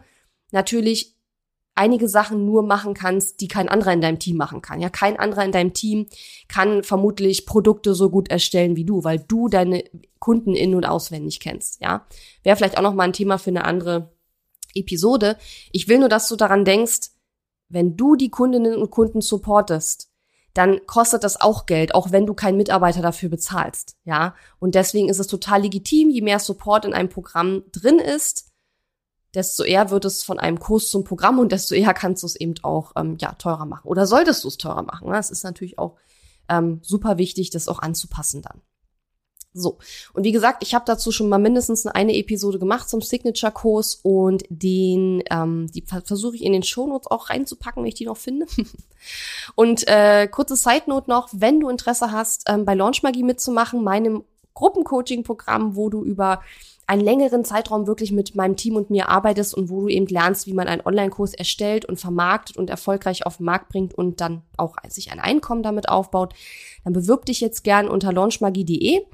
natürlich 0.51 1.17
einige 1.75 2.07
Sachen 2.07 2.45
nur 2.45 2.63
machen 2.63 2.93
kannst, 2.93 3.41
die 3.41 3.49
kein 3.49 3.67
anderer 3.67 3.91
in 3.91 3.99
deinem 3.99 4.17
Team 4.17 4.37
machen 4.37 4.61
kann. 4.61 4.79
Ja, 4.79 4.89
kein 4.89 5.19
anderer 5.19 5.43
in 5.43 5.51
deinem 5.51 5.73
Team 5.73 6.07
kann 6.47 6.83
vermutlich 6.85 7.45
Produkte 7.45 7.95
so 7.95 8.09
gut 8.09 8.29
erstellen 8.29 8.77
wie 8.77 8.85
du, 8.85 9.03
weil 9.03 9.19
du 9.19 9.49
deine 9.49 9.83
Kunden 10.19 10.55
in 10.55 10.73
und 10.73 10.85
auswendig 10.85 11.41
kennst. 11.41 11.81
Ja, 11.81 12.05
wäre 12.43 12.55
vielleicht 12.55 12.77
auch 12.77 12.83
noch 12.83 12.93
mal 12.93 13.03
ein 13.03 13.13
Thema 13.13 13.37
für 13.37 13.49
eine 13.49 13.65
andere 13.65 14.13
Episode. 14.73 15.35
Ich 15.73 15.89
will 15.89 15.99
nur, 15.99 16.07
dass 16.07 16.29
du 16.29 16.37
daran 16.37 16.63
denkst, 16.63 17.09
wenn 17.67 17.97
du 17.97 18.15
die 18.15 18.29
Kundinnen 18.29 18.75
und 18.75 18.89
Kunden 18.89 19.19
supportest, 19.19 20.10
dann 20.53 20.85
kostet 20.85 21.23
das 21.23 21.39
auch 21.39 21.65
Geld, 21.65 21.95
auch 21.95 22.11
wenn 22.11 22.25
du 22.25 22.33
keinen 22.33 22.57
Mitarbeiter 22.57 23.01
dafür 23.01 23.29
bezahlst, 23.29 23.95
ja. 24.03 24.35
Und 24.59 24.75
deswegen 24.75 25.09
ist 25.09 25.19
es 25.19 25.27
total 25.27 25.61
legitim, 25.61 26.09
je 26.09 26.21
mehr 26.21 26.39
Support 26.39 26.85
in 26.85 26.93
einem 26.93 27.09
Programm 27.09 27.63
drin 27.71 27.99
ist, 27.99 28.51
desto 29.33 29.63
eher 29.63 29.91
wird 29.91 30.05
es 30.05 30.23
von 30.23 30.39
einem 30.39 30.59
Kurs 30.59 30.89
zum 30.89 31.03
Programm 31.03 31.39
und 31.39 31.51
desto 31.51 31.73
eher 31.73 31.93
kannst 31.93 32.23
du 32.23 32.27
es 32.27 32.35
eben 32.35 32.55
auch 32.63 32.91
ähm, 32.95 33.17
ja 33.19 33.33
teurer 33.33 33.65
machen 33.65 33.87
oder 33.87 34.05
solltest 34.05 34.43
du 34.43 34.49
es 34.49 34.57
teurer 34.57 34.83
machen. 34.83 35.07
Ne? 35.07 35.13
Das 35.13 35.31
ist 35.31 35.43
natürlich 35.43 35.79
auch 35.79 35.97
ähm, 36.49 36.79
super 36.81 37.17
wichtig, 37.17 37.49
das 37.49 37.67
auch 37.67 37.79
anzupassen 37.79 38.41
dann. 38.41 38.61
So, 39.53 39.77
und 40.13 40.23
wie 40.23 40.31
gesagt, 40.31 40.63
ich 40.63 40.73
habe 40.73 40.85
dazu 40.87 41.11
schon 41.11 41.27
mal 41.27 41.37
mindestens 41.37 41.85
eine 41.85 42.15
Episode 42.15 42.57
gemacht 42.57 42.89
zum 42.89 43.01
Signature-Kurs 43.01 43.99
und 44.01 44.43
den, 44.49 45.23
ähm, 45.29 45.67
die 45.73 45.83
versuche 45.83 46.37
ich 46.37 46.43
in 46.43 46.53
den 46.53 46.63
Shownotes 46.63 47.11
auch 47.11 47.29
reinzupacken, 47.29 47.83
wenn 47.83 47.89
ich 47.89 47.95
die 47.95 48.05
noch 48.05 48.17
finde. 48.17 48.45
und 49.55 49.87
äh, 49.87 50.27
kurze 50.27 50.55
Side-Note 50.55 51.09
noch, 51.09 51.29
wenn 51.33 51.59
du 51.59 51.67
Interesse 51.67 52.11
hast, 52.11 52.45
ähm, 52.47 52.63
bei 52.63 52.75
Launchmagie 52.75 53.23
mitzumachen, 53.23 53.83
meinem 53.83 54.23
Gruppencoaching-Programm, 54.53 55.75
wo 55.75 55.89
du 55.89 56.03
über 56.03 56.41
einen 56.87 57.01
längeren 57.01 57.45
Zeitraum 57.45 57.87
wirklich 57.87 58.11
mit 58.11 58.35
meinem 58.35 58.57
Team 58.57 58.75
und 58.75 58.89
mir 58.89 59.09
arbeitest 59.09 59.53
und 59.53 59.69
wo 59.69 59.81
du 59.81 59.87
eben 59.87 60.07
lernst, 60.07 60.45
wie 60.45 60.53
man 60.53 60.67
einen 60.67 60.81
Online-Kurs 60.85 61.33
erstellt 61.33 61.85
und 61.85 61.99
vermarktet 61.99 62.57
und 62.57 62.69
erfolgreich 62.69 63.25
auf 63.25 63.37
den 63.37 63.45
Markt 63.45 63.69
bringt 63.69 63.93
und 63.93 64.19
dann 64.19 64.41
auch 64.57 64.75
sich 64.89 65.11
ein 65.11 65.19
Einkommen 65.19 65.63
damit 65.63 65.87
aufbaut, 65.87 66.33
dann 66.83 66.93
bewirb 66.93 67.25
dich 67.25 67.39
jetzt 67.39 67.63
gern 67.63 67.87
unter 67.87 68.11
launchmagie.de 68.11 69.05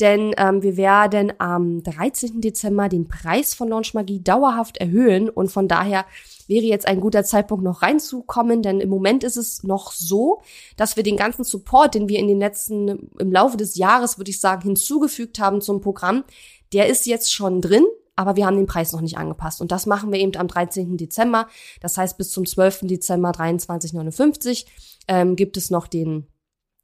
denn 0.00 0.34
ähm, 0.38 0.62
wir 0.62 0.76
werden 0.76 1.32
am 1.38 1.82
13. 1.82 2.40
Dezember 2.40 2.88
den 2.88 3.08
Preis 3.08 3.54
von 3.54 3.68
Launch 3.68 3.94
Magie 3.94 4.22
dauerhaft 4.22 4.78
erhöhen 4.78 5.28
und 5.28 5.50
von 5.52 5.68
daher 5.68 6.06
wäre 6.48 6.64
jetzt 6.64 6.88
ein 6.88 7.00
guter 7.00 7.22
Zeitpunkt 7.22 7.62
noch 7.62 7.82
reinzukommen, 7.82 8.62
denn 8.62 8.80
im 8.80 8.88
Moment 8.88 9.22
ist 9.22 9.36
es 9.36 9.62
noch 9.62 9.92
so, 9.92 10.42
dass 10.76 10.96
wir 10.96 11.04
den 11.04 11.16
ganzen 11.16 11.44
Support, 11.44 11.94
den 11.94 12.08
wir 12.08 12.18
in 12.18 12.26
den 12.26 12.40
letzten, 12.40 13.10
im 13.18 13.30
Laufe 13.30 13.56
des 13.56 13.76
Jahres, 13.76 14.18
würde 14.18 14.30
ich 14.30 14.40
sagen, 14.40 14.62
hinzugefügt 14.62 15.38
haben 15.38 15.60
zum 15.60 15.80
Programm, 15.80 16.24
der 16.72 16.88
ist 16.88 17.06
jetzt 17.06 17.32
schon 17.32 17.60
drin, 17.60 17.84
aber 18.16 18.36
wir 18.36 18.46
haben 18.46 18.56
den 18.56 18.66
Preis 18.66 18.92
noch 18.92 19.00
nicht 19.00 19.16
angepasst. 19.16 19.60
Und 19.60 19.72
das 19.72 19.86
machen 19.86 20.12
wir 20.12 20.18
eben 20.18 20.36
am 20.36 20.48
13. 20.48 20.96
Dezember. 20.96 21.46
Das 21.80 21.96
heißt, 21.96 22.18
bis 22.18 22.30
zum 22.30 22.44
12. 22.44 22.80
Dezember 22.82 23.30
23,59 23.30 24.66
ähm, 25.08 25.36
gibt 25.36 25.56
es 25.56 25.70
noch 25.70 25.86
den, 25.86 26.26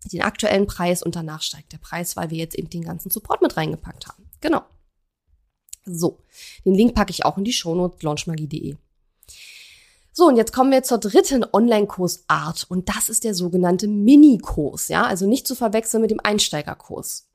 den 0.08 0.22
aktuellen 0.22 0.66
Preis 0.66 1.02
und 1.02 1.16
danach 1.16 1.42
steigt 1.42 1.72
der 1.72 1.78
Preis, 1.78 2.16
weil 2.16 2.30
wir 2.30 2.38
jetzt 2.38 2.56
eben 2.56 2.70
den 2.70 2.84
ganzen 2.84 3.10
Support 3.10 3.42
mit 3.42 3.56
reingepackt 3.56 4.06
haben. 4.06 4.28
Genau. 4.40 4.62
So, 5.84 6.18
den 6.64 6.74
Link 6.74 6.94
packe 6.94 7.10
ich 7.10 7.24
auch 7.24 7.38
in 7.38 7.44
die 7.44 7.52
Shownote 7.52 8.04
launchmagie.de. 8.04 8.76
So, 10.12 10.26
und 10.28 10.36
jetzt 10.36 10.52
kommen 10.52 10.70
wir 10.70 10.82
zur 10.82 10.98
dritten 10.98 11.44
Online-Kursart 11.52 12.64
und 12.68 12.88
das 12.88 13.10
ist 13.10 13.22
der 13.22 13.34
sogenannte 13.34 13.86
Minikurs, 13.86 14.88
ja, 14.88 15.04
also 15.04 15.26
nicht 15.26 15.46
zu 15.46 15.54
verwechseln 15.54 16.00
mit 16.00 16.10
dem 16.10 16.20
Einsteigerkurs. 16.22 17.25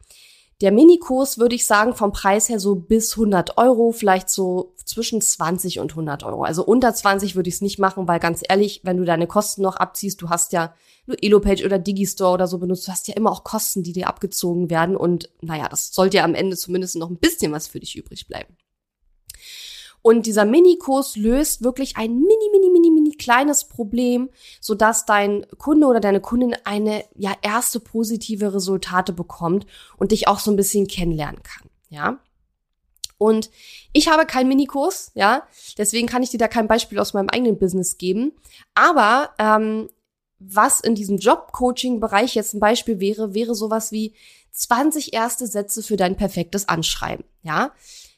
Der 0.61 0.71
Minikurs 0.71 1.39
würde 1.39 1.55
ich 1.55 1.65
sagen 1.65 1.95
vom 1.95 2.13
Preis 2.13 2.47
her 2.47 2.59
so 2.59 2.75
bis 2.75 3.13
100 3.13 3.57
Euro, 3.57 3.91
vielleicht 3.91 4.29
so 4.29 4.75
zwischen 4.85 5.19
20 5.19 5.79
und 5.79 5.91
100 5.91 6.23
Euro. 6.23 6.43
Also 6.43 6.63
unter 6.63 6.93
20 6.93 7.35
würde 7.35 7.49
ich 7.49 7.55
es 7.55 7.61
nicht 7.61 7.79
machen, 7.79 8.07
weil 8.07 8.19
ganz 8.19 8.41
ehrlich, 8.47 8.81
wenn 8.83 8.97
du 8.97 9.03
deine 9.03 9.25
Kosten 9.25 9.63
noch 9.63 9.77
abziehst, 9.77 10.21
du 10.21 10.29
hast 10.29 10.53
ja 10.53 10.73
nur 11.07 11.17
Elopage 11.21 11.65
oder 11.65 11.79
Digistore 11.79 12.33
oder 12.33 12.47
so 12.47 12.59
benutzt, 12.59 12.87
du 12.87 12.91
hast 12.91 13.07
ja 13.07 13.15
immer 13.15 13.31
auch 13.31 13.43
Kosten, 13.43 13.81
die 13.81 13.93
dir 13.93 14.07
abgezogen 14.07 14.69
werden 14.69 14.95
und 14.95 15.29
naja, 15.41 15.67
das 15.67 15.93
sollte 15.93 16.17
ja 16.17 16.23
am 16.23 16.35
Ende 16.35 16.55
zumindest 16.55 16.95
noch 16.95 17.09
ein 17.09 17.17
bisschen 17.17 17.51
was 17.51 17.67
für 17.67 17.79
dich 17.79 17.97
übrig 17.97 18.27
bleiben. 18.27 18.55
Und 20.01 20.25
dieser 20.25 20.45
Minikurs 20.45 21.15
löst 21.15 21.63
wirklich 21.63 21.97
ein 21.97 22.15
mini, 22.15 22.49
mini, 22.51 22.69
mini, 22.71 22.89
mini 22.89 23.15
kleines 23.15 23.65
Problem, 23.65 24.29
sodass 24.59 25.05
dein 25.05 25.45
Kunde 25.57 25.87
oder 25.87 25.99
deine 25.99 26.21
Kundin 26.21 26.55
eine 26.63 27.03
ja 27.15 27.33
erste 27.41 27.79
positive 27.79 28.53
Resultate 28.53 29.13
bekommt 29.13 29.65
und 29.97 30.11
dich 30.11 30.27
auch 30.27 30.39
so 30.39 30.51
ein 30.51 30.57
bisschen 30.57 30.87
kennenlernen 30.87 31.43
kann. 31.43 31.69
Ja. 31.89 32.19
Und 33.19 33.51
ich 33.93 34.07
habe 34.07 34.25
keinen 34.25 34.47
Minikurs, 34.47 35.11
ja, 35.13 35.43
deswegen 35.77 36.07
kann 36.07 36.23
ich 36.23 36.31
dir 36.31 36.39
da 36.39 36.47
kein 36.47 36.67
Beispiel 36.67 36.97
aus 36.97 37.13
meinem 37.13 37.29
eigenen 37.29 37.59
Business 37.59 37.99
geben. 37.99 38.31
Aber 38.73 39.29
ähm, 39.37 39.89
was 40.39 40.81
in 40.81 40.95
diesem 40.95 41.17
Job-Coaching-Bereich 41.17 42.33
jetzt 42.33 42.55
ein 42.55 42.59
Beispiel 42.59 42.99
wäre, 42.99 43.35
wäre 43.35 43.53
sowas 43.53 43.91
wie 43.91 44.15
20 44.53 45.13
erste 45.13 45.45
Sätze 45.45 45.83
für 45.83 45.97
dein 45.97 46.17
perfektes 46.17 46.67
Anschreiben. 46.67 47.23
Ja, 47.43 47.73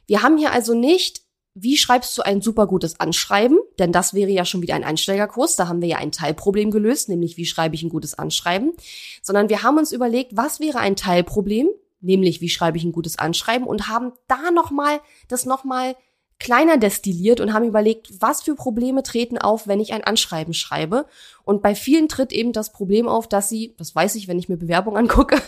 wir 0.07 0.23
haben 0.23 0.37
hier 0.37 0.53
also 0.53 0.73
nicht 0.73 1.22
wie 1.55 1.77
schreibst 1.77 2.17
du 2.17 2.23
ein 2.23 2.41
super 2.41 2.65
gutes 2.65 2.99
Anschreiben? 2.99 3.59
Denn 3.77 3.91
das 3.91 4.13
wäre 4.13 4.31
ja 4.31 4.43
schon 4.43 4.61
wieder 4.61 4.75
ein 4.75 4.83
Einsteigerkurs. 4.83 5.55
Da 5.55 5.67
haben 5.67 5.81
wir 5.81 5.87
ja 5.87 5.97
ein 5.97 6.11
Teilproblem 6.11 6.71
gelöst, 6.71 7.09
nämlich 7.09 7.37
wie 7.37 7.45
schreibe 7.45 7.75
ich 7.75 7.83
ein 7.83 7.89
gutes 7.89 8.17
Anschreiben. 8.17 8.73
Sondern 9.21 9.49
wir 9.49 9.61
haben 9.61 9.77
uns 9.77 9.91
überlegt, 9.91 10.35
was 10.35 10.59
wäre 10.59 10.79
ein 10.79 10.95
Teilproblem? 10.95 11.69
Nämlich 12.01 12.41
wie 12.41 12.49
schreibe 12.49 12.77
ich 12.77 12.83
ein 12.83 12.91
gutes 12.91 13.19
Anschreiben 13.19 13.67
und 13.67 13.87
haben 13.87 14.11
da 14.27 14.51
nochmal 14.51 14.99
das 15.27 15.45
nochmal 15.45 15.95
kleiner 16.39 16.77
destilliert 16.77 17.39
und 17.39 17.53
haben 17.53 17.65
überlegt, 17.65 18.09
was 18.19 18.41
für 18.41 18.55
Probleme 18.55 19.03
treten 19.03 19.37
auf, 19.37 19.67
wenn 19.67 19.79
ich 19.79 19.93
ein 19.93 20.03
Anschreiben 20.03 20.53
schreibe. 20.53 21.05
Und 21.45 21.61
bei 21.61 21.75
vielen 21.75 22.07
tritt 22.07 22.31
eben 22.31 22.53
das 22.53 22.71
Problem 22.71 23.07
auf, 23.07 23.27
dass 23.27 23.49
sie, 23.49 23.75
das 23.77 23.93
weiß 23.93 24.15
ich, 24.15 24.27
wenn 24.27 24.39
ich 24.39 24.49
mir 24.49 24.57
Bewerbung 24.57 24.97
angucke, 25.03 25.41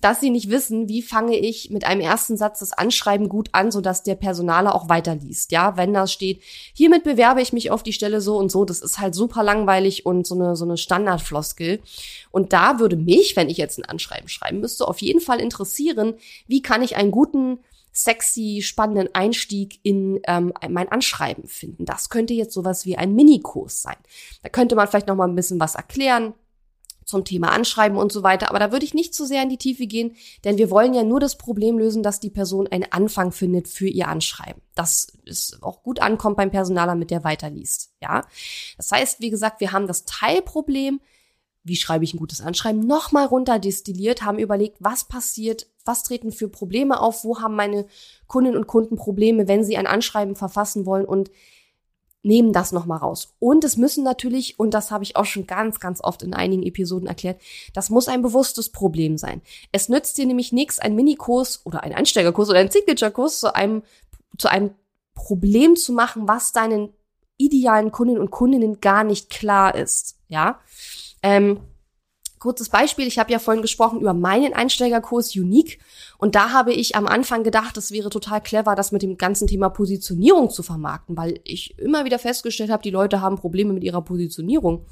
dass 0.00 0.20
sie 0.20 0.30
nicht 0.30 0.50
wissen, 0.50 0.88
wie 0.88 1.02
fange 1.02 1.36
ich 1.36 1.70
mit 1.70 1.84
einem 1.84 2.00
ersten 2.00 2.36
Satz 2.36 2.60
das 2.60 2.72
Anschreiben 2.72 3.28
gut 3.28 3.50
an, 3.52 3.70
sodass 3.70 4.02
der 4.02 4.14
Personaler 4.14 4.74
auch 4.74 4.88
weiterliest. 4.88 5.52
Ja, 5.52 5.76
wenn 5.76 5.94
da 5.94 6.06
steht, 6.06 6.42
hiermit 6.74 7.04
bewerbe 7.04 7.42
ich 7.42 7.52
mich 7.52 7.70
auf 7.70 7.82
die 7.82 7.92
Stelle 7.92 8.20
so 8.20 8.36
und 8.36 8.50
so, 8.50 8.64
das 8.64 8.80
ist 8.80 8.98
halt 8.98 9.14
super 9.14 9.42
langweilig 9.42 10.06
und 10.06 10.26
so 10.26 10.34
eine, 10.34 10.56
so 10.56 10.64
eine 10.64 10.76
Standardfloskel. 10.76 11.80
Und 12.30 12.52
da 12.52 12.78
würde 12.78 12.96
mich, 12.96 13.36
wenn 13.36 13.50
ich 13.50 13.56
jetzt 13.56 13.78
ein 13.78 13.84
Anschreiben 13.84 14.28
schreiben 14.28 14.60
müsste, 14.60 14.86
auf 14.86 15.00
jeden 15.00 15.20
Fall 15.20 15.40
interessieren, 15.40 16.14
wie 16.46 16.62
kann 16.62 16.82
ich 16.82 16.96
einen 16.96 17.10
guten 17.10 17.58
sexy, 17.92 18.60
spannenden 18.62 19.14
Einstieg 19.14 19.80
in 19.82 20.20
ähm, 20.26 20.52
mein 20.68 20.88
Anschreiben 20.90 21.46
finden. 21.46 21.84
Das 21.84 22.08
könnte 22.08 22.34
jetzt 22.34 22.54
sowas 22.54 22.84
wie 22.84 22.96
ein 22.96 23.14
Minikurs 23.14 23.82
sein. 23.82 23.96
Da 24.42 24.48
könnte 24.48 24.76
man 24.76 24.88
vielleicht 24.88 25.08
noch 25.08 25.16
mal 25.16 25.28
ein 25.28 25.34
bisschen 25.34 25.60
was 25.60 25.74
erklären 25.74 26.34
zum 27.10 27.24
Thema 27.24 27.50
Anschreiben 27.50 27.98
und 27.98 28.12
so 28.12 28.22
weiter. 28.22 28.48
Aber 28.48 28.58
da 28.58 28.72
würde 28.72 28.84
ich 28.84 28.94
nicht 28.94 29.14
zu 29.14 29.24
so 29.24 29.28
sehr 29.28 29.42
in 29.42 29.48
die 29.48 29.58
Tiefe 29.58 29.86
gehen, 29.86 30.16
denn 30.44 30.58
wir 30.58 30.70
wollen 30.70 30.94
ja 30.94 31.02
nur 31.02 31.20
das 31.20 31.36
Problem 31.36 31.78
lösen, 31.78 32.02
dass 32.02 32.20
die 32.20 32.30
Person 32.30 32.68
einen 32.68 32.90
Anfang 32.90 33.32
findet 33.32 33.68
für 33.68 33.88
ihr 33.88 34.08
Anschreiben. 34.08 34.62
Das 34.74 35.08
ist 35.24 35.62
auch 35.62 35.82
gut 35.82 36.00
ankommt 36.00 36.36
beim 36.36 36.50
Personaler, 36.50 36.94
mit 36.94 37.10
der 37.10 37.24
weiterliest. 37.24 37.92
Ja, 38.00 38.24
das 38.76 38.92
heißt, 38.92 39.20
wie 39.20 39.30
gesagt, 39.30 39.60
wir 39.60 39.72
haben 39.72 39.88
das 39.88 40.04
Teilproblem 40.04 41.00
wie 41.62 41.76
schreibe 41.76 42.04
ich 42.04 42.14
ein 42.14 42.18
gutes 42.18 42.40
Anschreiben, 42.40 42.86
nochmal 42.86 43.26
runterdestilliert, 43.26 44.22
haben 44.22 44.38
überlegt, 44.38 44.76
was 44.80 45.04
passiert, 45.04 45.66
was 45.84 46.02
treten 46.02 46.32
für 46.32 46.48
Probleme 46.48 47.00
auf, 47.00 47.24
wo 47.24 47.40
haben 47.40 47.56
meine 47.56 47.86
Kundinnen 48.26 48.58
und 48.58 48.66
Kunden 48.66 48.96
Probleme, 48.96 49.48
wenn 49.48 49.64
sie 49.64 49.76
ein 49.76 49.86
Anschreiben 49.86 50.36
verfassen 50.36 50.86
wollen 50.86 51.04
und 51.04 51.30
nehmen 52.22 52.52
das 52.52 52.72
nochmal 52.72 52.98
raus. 52.98 53.34
Und 53.38 53.64
es 53.64 53.76
müssen 53.76 54.04
natürlich, 54.04 54.58
und 54.58 54.74
das 54.74 54.90
habe 54.90 55.04
ich 55.04 55.16
auch 55.16 55.24
schon 55.24 55.46
ganz, 55.46 55.80
ganz 55.80 56.02
oft 56.02 56.22
in 56.22 56.34
einigen 56.34 56.62
Episoden 56.62 57.08
erklärt, 57.08 57.40
das 57.72 57.90
muss 57.90 58.08
ein 58.08 58.22
bewusstes 58.22 58.70
Problem 58.70 59.16
sein. 59.16 59.40
Es 59.72 59.88
nützt 59.88 60.18
dir 60.18 60.26
nämlich 60.26 60.52
nichts, 60.52 60.78
ein 60.78 60.94
Minikurs 60.94 61.64
oder 61.64 61.82
ein 61.82 61.94
Einsteigerkurs 61.94 62.50
oder 62.50 62.58
ein 62.58 62.70
Signature-Kurs 62.70 63.40
zu 63.40 63.54
einem, 63.54 63.82
zu 64.38 64.48
einem 64.48 64.74
Problem 65.14 65.76
zu 65.76 65.92
machen, 65.92 66.28
was 66.28 66.52
deinen 66.52 66.92
idealen 67.38 67.90
Kundinnen 67.90 68.20
und 68.20 68.30
Kundinnen 68.30 68.80
gar 68.80 69.02
nicht 69.02 69.30
klar 69.30 69.74
ist. 69.74 70.18
Ja, 70.28 70.60
ähm, 71.22 71.60
kurzes 72.40 72.70
Beispiel, 72.70 73.06
ich 73.06 73.18
habe 73.18 73.30
ja 73.30 73.38
vorhin 73.38 73.60
gesprochen 73.60 74.00
über 74.00 74.14
meinen 74.14 74.54
Einsteigerkurs 74.54 75.36
Unique 75.36 75.78
und 76.16 76.34
da 76.34 76.52
habe 76.52 76.72
ich 76.72 76.96
am 76.96 77.06
Anfang 77.06 77.44
gedacht, 77.44 77.76
es 77.76 77.92
wäre 77.92 78.08
total 78.08 78.40
clever, 78.40 78.74
das 78.74 78.92
mit 78.92 79.02
dem 79.02 79.18
ganzen 79.18 79.46
Thema 79.46 79.68
Positionierung 79.68 80.48
zu 80.48 80.62
vermarkten, 80.62 81.18
weil 81.18 81.40
ich 81.44 81.78
immer 81.78 82.06
wieder 82.06 82.18
festgestellt 82.18 82.70
habe, 82.70 82.82
die 82.82 82.90
Leute 82.90 83.20
haben 83.20 83.36
Probleme 83.36 83.74
mit 83.74 83.84
ihrer 83.84 84.00
Positionierung. 84.00 84.86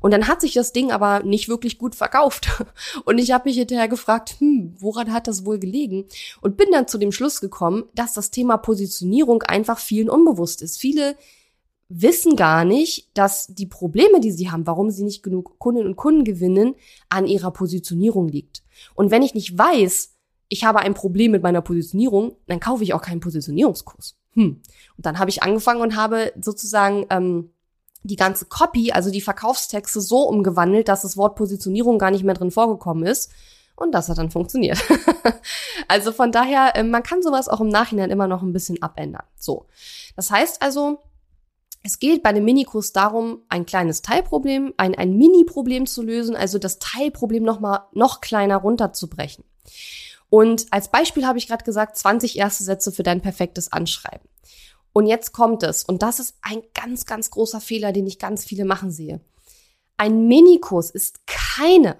Und 0.00 0.12
dann 0.12 0.28
hat 0.28 0.40
sich 0.40 0.54
das 0.54 0.72
Ding 0.72 0.92
aber 0.92 1.24
nicht 1.24 1.48
wirklich 1.48 1.76
gut 1.76 1.96
verkauft 1.96 2.48
und 3.04 3.18
ich 3.18 3.32
habe 3.32 3.48
mich 3.48 3.58
hinterher 3.58 3.88
gefragt, 3.88 4.36
hm, 4.38 4.76
woran 4.78 5.12
hat 5.12 5.26
das 5.26 5.44
wohl 5.44 5.58
gelegen? 5.58 6.06
Und 6.40 6.56
bin 6.56 6.70
dann 6.70 6.86
zu 6.86 6.98
dem 6.98 7.10
Schluss 7.10 7.40
gekommen, 7.40 7.84
dass 7.94 8.14
das 8.14 8.30
Thema 8.30 8.58
Positionierung 8.58 9.42
einfach 9.42 9.80
vielen 9.80 10.08
unbewusst 10.08 10.62
ist. 10.62 10.78
Viele 10.78 11.16
wissen 12.00 12.36
gar 12.36 12.64
nicht, 12.64 13.10
dass 13.14 13.48
die 13.48 13.66
Probleme, 13.66 14.20
die 14.20 14.32
sie 14.32 14.50
haben, 14.50 14.66
warum 14.66 14.90
sie 14.90 15.04
nicht 15.04 15.22
genug 15.22 15.58
Kundinnen 15.58 15.88
und 15.88 15.96
Kunden 15.96 16.24
gewinnen, 16.24 16.74
an 17.08 17.26
ihrer 17.26 17.50
Positionierung 17.50 18.28
liegt. 18.28 18.62
Und 18.94 19.10
wenn 19.10 19.22
ich 19.22 19.34
nicht 19.34 19.56
weiß, 19.56 20.14
ich 20.48 20.64
habe 20.64 20.80
ein 20.80 20.94
Problem 20.94 21.32
mit 21.32 21.42
meiner 21.42 21.62
Positionierung, 21.62 22.36
dann 22.46 22.60
kaufe 22.60 22.82
ich 22.82 22.94
auch 22.94 23.02
keinen 23.02 23.20
Positionierungskurs. 23.20 24.16
Hm. 24.34 24.60
Und 24.96 25.06
dann 25.06 25.18
habe 25.18 25.30
ich 25.30 25.42
angefangen 25.42 25.80
und 25.80 25.96
habe 25.96 26.32
sozusagen 26.40 27.06
ähm, 27.10 27.50
die 28.02 28.16
ganze 28.16 28.46
Copy, 28.46 28.92
also 28.92 29.10
die 29.10 29.20
Verkaufstexte 29.20 30.00
so 30.00 30.22
umgewandelt, 30.28 30.88
dass 30.88 31.02
das 31.02 31.16
Wort 31.16 31.36
Positionierung 31.36 31.98
gar 31.98 32.10
nicht 32.10 32.24
mehr 32.24 32.34
drin 32.34 32.50
vorgekommen 32.50 33.06
ist. 33.06 33.30
Und 33.76 33.92
das 33.92 34.08
hat 34.08 34.18
dann 34.18 34.30
funktioniert. 34.30 34.82
also 35.88 36.12
von 36.12 36.32
daher, 36.32 36.76
äh, 36.76 36.82
man 36.82 37.02
kann 37.02 37.22
sowas 37.22 37.48
auch 37.48 37.60
im 37.60 37.68
Nachhinein 37.68 38.10
immer 38.10 38.28
noch 38.28 38.42
ein 38.42 38.52
bisschen 38.52 38.82
abändern. 38.82 39.24
So. 39.36 39.66
Das 40.16 40.30
heißt 40.30 40.62
also, 40.62 41.00
es 41.82 41.98
geht 41.98 42.22
bei 42.22 42.32
dem 42.32 42.44
Minikurs 42.44 42.92
darum, 42.92 43.42
ein 43.48 43.66
kleines 43.66 44.02
Teilproblem, 44.02 44.72
ein, 44.76 44.94
ein 44.94 45.16
Mini-Problem 45.16 45.86
zu 45.86 46.02
lösen, 46.02 46.36
also 46.36 46.58
das 46.58 46.78
Teilproblem 46.78 47.42
noch 47.42 47.60
mal 47.60 47.88
noch 47.92 48.20
kleiner 48.20 48.56
runterzubrechen. 48.58 49.44
Und 50.30 50.66
als 50.70 50.88
Beispiel 50.88 51.26
habe 51.26 51.38
ich 51.38 51.48
gerade 51.48 51.64
gesagt, 51.64 51.96
20 51.96 52.38
erste 52.38 52.64
Sätze 52.64 52.92
für 52.92 53.02
dein 53.02 53.20
perfektes 53.20 53.72
Anschreiben. 53.72 54.28
Und 54.92 55.06
jetzt 55.06 55.32
kommt 55.32 55.62
es, 55.62 55.84
und 55.84 56.02
das 56.02 56.20
ist 56.20 56.36
ein 56.42 56.62
ganz, 56.74 57.04
ganz 57.06 57.30
großer 57.30 57.60
Fehler, 57.60 57.92
den 57.92 58.06
ich 58.06 58.18
ganz 58.18 58.44
viele 58.44 58.64
machen 58.64 58.90
sehe. 58.90 59.20
Ein 59.96 60.28
Minikurs 60.28 60.90
ist 60.90 61.26
keine, 61.26 61.96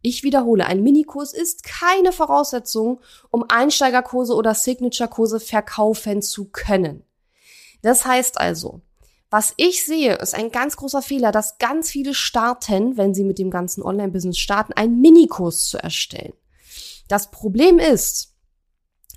ich 0.00 0.22
wiederhole, 0.22 0.66
ein 0.66 0.82
Minikurs 0.82 1.32
ist 1.32 1.62
keine 1.62 2.12
Voraussetzung, 2.12 3.00
um 3.30 3.44
Einsteigerkurse 3.48 4.34
oder 4.34 4.54
Signature-Kurse 4.54 5.38
verkaufen 5.38 6.22
zu 6.22 6.46
können. 6.46 7.04
Das 7.82 8.04
heißt 8.04 8.38
also, 8.38 8.80
was 9.32 9.54
ich 9.56 9.86
sehe, 9.86 10.16
ist 10.16 10.34
ein 10.34 10.50
ganz 10.50 10.76
großer 10.76 11.00
Fehler, 11.00 11.32
dass 11.32 11.56
ganz 11.56 11.90
viele 11.90 12.12
starten, 12.12 12.98
wenn 12.98 13.14
sie 13.14 13.24
mit 13.24 13.38
dem 13.38 13.50
ganzen 13.50 13.82
Online-Business 13.82 14.36
starten, 14.36 14.74
einen 14.74 15.00
Minikurs 15.00 15.68
zu 15.68 15.82
erstellen. 15.82 16.34
Das 17.08 17.30
Problem 17.30 17.78
ist, 17.78 18.34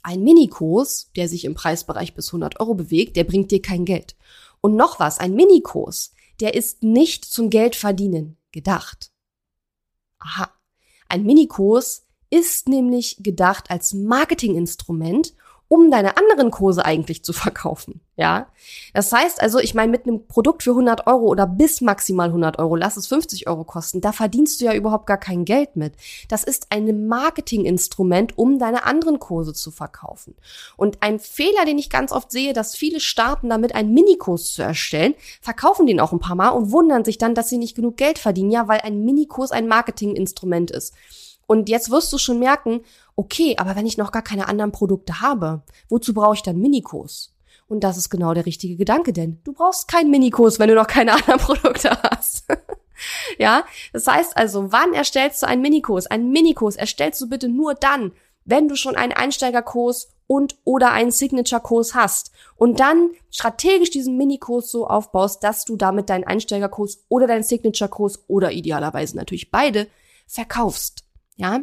ein 0.03 0.23
Minikurs, 0.23 1.11
der 1.17 1.27
sich 1.27 1.43
im 1.43 1.53
Preisbereich 1.53 2.13
bis 2.13 2.29
100 2.29 2.61
Euro 2.61 2.75
bewegt, 2.75 3.17
der 3.17 3.25
bringt 3.25 3.51
dir 3.51 3.61
kein 3.61 3.83
Geld. 3.83 4.15
Und 4.61 4.77
noch 4.77 5.01
was, 5.01 5.19
ein 5.19 5.35
Minikurs, 5.35 6.13
der 6.39 6.53
ist 6.53 6.81
nicht 6.81 7.25
zum 7.25 7.49
Geldverdienen 7.49 8.37
gedacht. 8.53 9.11
Aha. 10.19 10.49
Ein 11.09 11.23
Minikurs 11.23 12.05
ist 12.29 12.69
nämlich 12.69 13.17
gedacht 13.19 13.69
als 13.69 13.93
Marketinginstrument, 13.93 15.34
um 15.67 15.91
deine 15.91 16.17
anderen 16.17 16.51
Kurse 16.51 16.85
eigentlich 16.85 17.23
zu 17.23 17.33
verkaufen. 17.33 18.01
Ja, 18.17 18.47
das 18.93 19.11
heißt 19.11 19.41
also, 19.41 19.59
ich 19.59 19.73
meine, 19.73 19.91
mit 19.91 20.07
einem 20.07 20.25
Produkt 20.25 20.63
für 20.63 20.69
100 20.69 21.05
Euro 21.05 21.25
oder 21.25 21.45
bis 21.45 21.81
maximal 21.81 22.27
100 22.27 22.59
Euro, 22.59 22.77
lass 22.77 22.95
es 22.95 23.07
50 23.07 23.49
Euro 23.49 23.65
kosten, 23.65 23.99
da 23.99 24.13
verdienst 24.13 24.61
du 24.61 24.65
ja 24.65 24.73
überhaupt 24.73 25.05
gar 25.05 25.17
kein 25.17 25.43
Geld 25.43 25.75
mit. 25.75 25.95
Das 26.29 26.45
ist 26.45 26.67
ein 26.69 27.07
Marketinginstrument, 27.07 28.37
um 28.37 28.57
deine 28.57 28.85
anderen 28.85 29.19
Kurse 29.19 29.53
zu 29.53 29.69
verkaufen. 29.69 30.35
Und 30.77 31.03
ein 31.03 31.19
Fehler, 31.19 31.65
den 31.65 31.77
ich 31.77 31.89
ganz 31.89 32.13
oft 32.13 32.31
sehe, 32.31 32.53
dass 32.53 32.77
viele 32.77 33.01
starten 33.01 33.49
damit, 33.49 33.75
einen 33.75 33.93
Minikurs 33.93 34.53
zu 34.53 34.61
erstellen, 34.61 35.13
verkaufen 35.41 35.85
den 35.85 35.99
auch 35.99 36.13
ein 36.13 36.19
paar 36.19 36.35
Mal 36.35 36.49
und 36.49 36.71
wundern 36.71 37.03
sich 37.03 37.17
dann, 37.17 37.35
dass 37.35 37.49
sie 37.49 37.57
nicht 37.57 37.75
genug 37.75 37.97
Geld 37.97 38.17
verdienen, 38.17 38.51
ja, 38.51 38.69
weil 38.69 38.79
ein 38.79 39.03
Minikurs 39.03 39.51
ein 39.51 39.67
Marketinginstrument 39.67 40.71
ist. 40.71 40.93
Und 41.47 41.69
jetzt 41.69 41.91
wirst 41.91 42.11
du 42.11 42.17
schon 42.17 42.39
merken, 42.39 42.81
okay, 43.15 43.55
aber 43.57 43.75
wenn 43.75 43.85
ich 43.85 43.97
noch 43.97 44.11
gar 44.11 44.21
keine 44.21 44.47
anderen 44.47 44.71
Produkte 44.71 45.21
habe, 45.21 45.63
wozu 45.89 46.13
brauche 46.13 46.35
ich 46.35 46.43
dann 46.43 46.59
Minikurs? 46.59 47.33
Und 47.67 47.83
das 47.83 47.97
ist 47.97 48.09
genau 48.09 48.33
der 48.33 48.45
richtige 48.45 48.75
Gedanke, 48.75 49.11
denn 49.11 49.39
du 49.43 49.53
brauchst 49.53 49.87
keinen 49.87 50.11
Minikurs, 50.11 50.59
wenn 50.59 50.69
du 50.69 50.75
noch 50.75 50.87
keine 50.87 51.13
anderen 51.15 51.39
Produkte 51.39 51.89
hast. 52.03 52.45
ja, 53.37 53.65
das 53.93 54.07
heißt 54.07 54.37
also, 54.37 54.71
wann 54.71 54.93
erstellst 54.93 55.41
du 55.41 55.47
einen 55.47 55.61
Minikurs? 55.61 56.07
Einen 56.07 56.31
Minikurs 56.31 56.75
erstellst 56.75 57.21
du 57.21 57.29
bitte 57.29 57.49
nur 57.49 57.73
dann, 57.73 58.11
wenn 58.43 58.67
du 58.67 58.75
schon 58.75 58.95
einen 58.95 59.13
Einsteigerkurs 59.13 60.09
und 60.27 60.57
oder 60.63 60.91
einen 60.91 61.11
Signature-Kurs 61.11 61.95
hast 61.95 62.31
und 62.55 62.79
dann 62.79 63.11
strategisch 63.29 63.89
diesen 63.89 64.17
Minikurs 64.17 64.71
so 64.71 64.87
aufbaust, 64.87 65.43
dass 65.43 65.65
du 65.65 65.75
damit 65.75 66.09
deinen 66.09 66.23
Einsteigerkurs 66.23 67.05
oder 67.09 67.27
deinen 67.27 67.43
Signature-Kurs 67.43 68.25
oder 68.27 68.51
idealerweise 68.51 69.17
natürlich 69.17 69.51
beide 69.51 69.87
verkaufst. 70.27 71.03
Ja, 71.35 71.61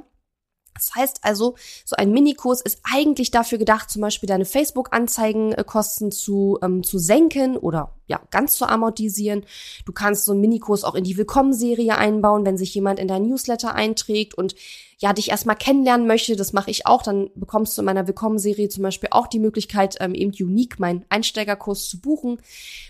das 0.74 0.94
heißt 0.94 1.18
also, 1.22 1.54
so 1.84 1.96
ein 1.96 2.12
Minikurs 2.12 2.60
ist 2.60 2.80
eigentlich 2.82 3.30
dafür 3.30 3.58
gedacht, 3.58 3.90
zum 3.90 4.02
Beispiel 4.02 4.26
deine 4.26 4.44
Facebook-Anzeigenkosten 4.44 6.10
zu, 6.12 6.58
ähm, 6.62 6.82
zu 6.82 6.98
senken 6.98 7.56
oder 7.56 7.94
ja, 8.06 8.20
ganz 8.30 8.54
zu 8.54 8.66
amortisieren. 8.66 9.44
Du 9.86 9.92
kannst 9.92 10.24
so 10.24 10.32
einen 10.32 10.40
Minikurs 10.40 10.84
auch 10.84 10.94
in 10.94 11.04
die 11.04 11.16
Willkommenserie 11.16 11.96
einbauen, 11.96 12.44
wenn 12.44 12.58
sich 12.58 12.74
jemand 12.74 12.98
in 12.98 13.08
dein 13.08 13.26
Newsletter 13.26 13.74
einträgt 13.74 14.34
und 14.34 14.54
ja, 14.98 15.12
dich 15.12 15.30
erstmal 15.30 15.56
kennenlernen 15.56 16.06
möchte. 16.06 16.36
Das 16.36 16.52
mache 16.52 16.70
ich 16.70 16.86
auch. 16.86 17.02
Dann 17.02 17.30
bekommst 17.34 17.76
du 17.76 17.82
in 17.82 17.86
meiner 17.86 18.06
Willkommenserie 18.06 18.68
zum 18.68 18.84
Beispiel 18.84 19.08
auch 19.10 19.26
die 19.26 19.40
Möglichkeit, 19.40 19.96
ähm, 20.00 20.14
eben 20.14 20.30
unique 20.30 20.78
meinen 20.78 21.04
Einsteigerkurs 21.08 21.88
zu 21.88 22.00
buchen. 22.00 22.40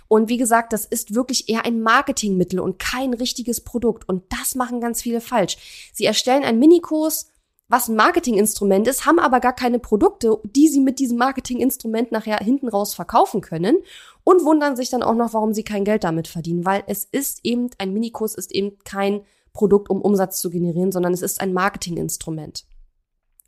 Und 0.09 0.29
wie 0.29 0.37
gesagt, 0.37 0.75
das 0.75 0.85
ist 0.85 1.15
wirklich 1.15 1.49
eher 1.49 1.65
ein 1.65 1.81
Marketingmittel 1.81 2.61
und 2.61 2.79
kein 2.79 3.15
richtiges 3.15 3.63
Produkt. 3.63 4.07
Und 4.09 4.25
das 4.29 4.55
machen 4.55 4.81
ganz 4.81 5.01
viele 5.01 5.23
falsch. 5.23 5.57
Sie 5.95 6.05
erstellen 6.05 6.45
einen 6.45 6.59
Minikurs, 6.59 7.32
was 7.73 7.89
ein 7.89 7.97
Marketinginstrument 7.97 8.87
ist, 8.87 9.07
haben 9.07 9.19
aber 9.19 9.41
gar 9.41 9.55
keine 9.55 9.79
Produkte, 9.79 10.39
die 10.45 10.69
sie 10.69 10.81
mit 10.81 10.99
diesem 10.99 11.17
Marketinginstrument 11.17 12.13
nachher 12.13 12.37
hinten 12.37 12.69
raus 12.69 12.93
verkaufen 12.93 13.41
können 13.41 13.79
und 14.25 14.45
wundern 14.45 14.77
sich 14.77 14.91
dann 14.91 15.03
auch 15.03 15.15
noch, 15.15 15.33
warum 15.33 15.55
sie 15.55 15.65
kein 15.65 15.87
Geld 15.87 16.05
damit 16.05 16.29
verdienen, 16.29 16.67
weil 16.67 16.85
es 16.87 17.05
ist 17.05 17.41
eben, 17.45 17.71
ein 17.79 17.95
Minikurs 17.95 18.35
ist 18.35 18.53
eben 18.53 18.77
kein 18.85 19.23
Produkt, 19.55 19.89
um 19.89 20.03
Umsatz 20.03 20.39
zu 20.43 20.51
generieren, 20.51 20.93
sondern 20.93 21.15
es 21.15 21.23
ist 21.23 21.41
ein 21.41 21.55
Marketinginstrument. 21.55 22.67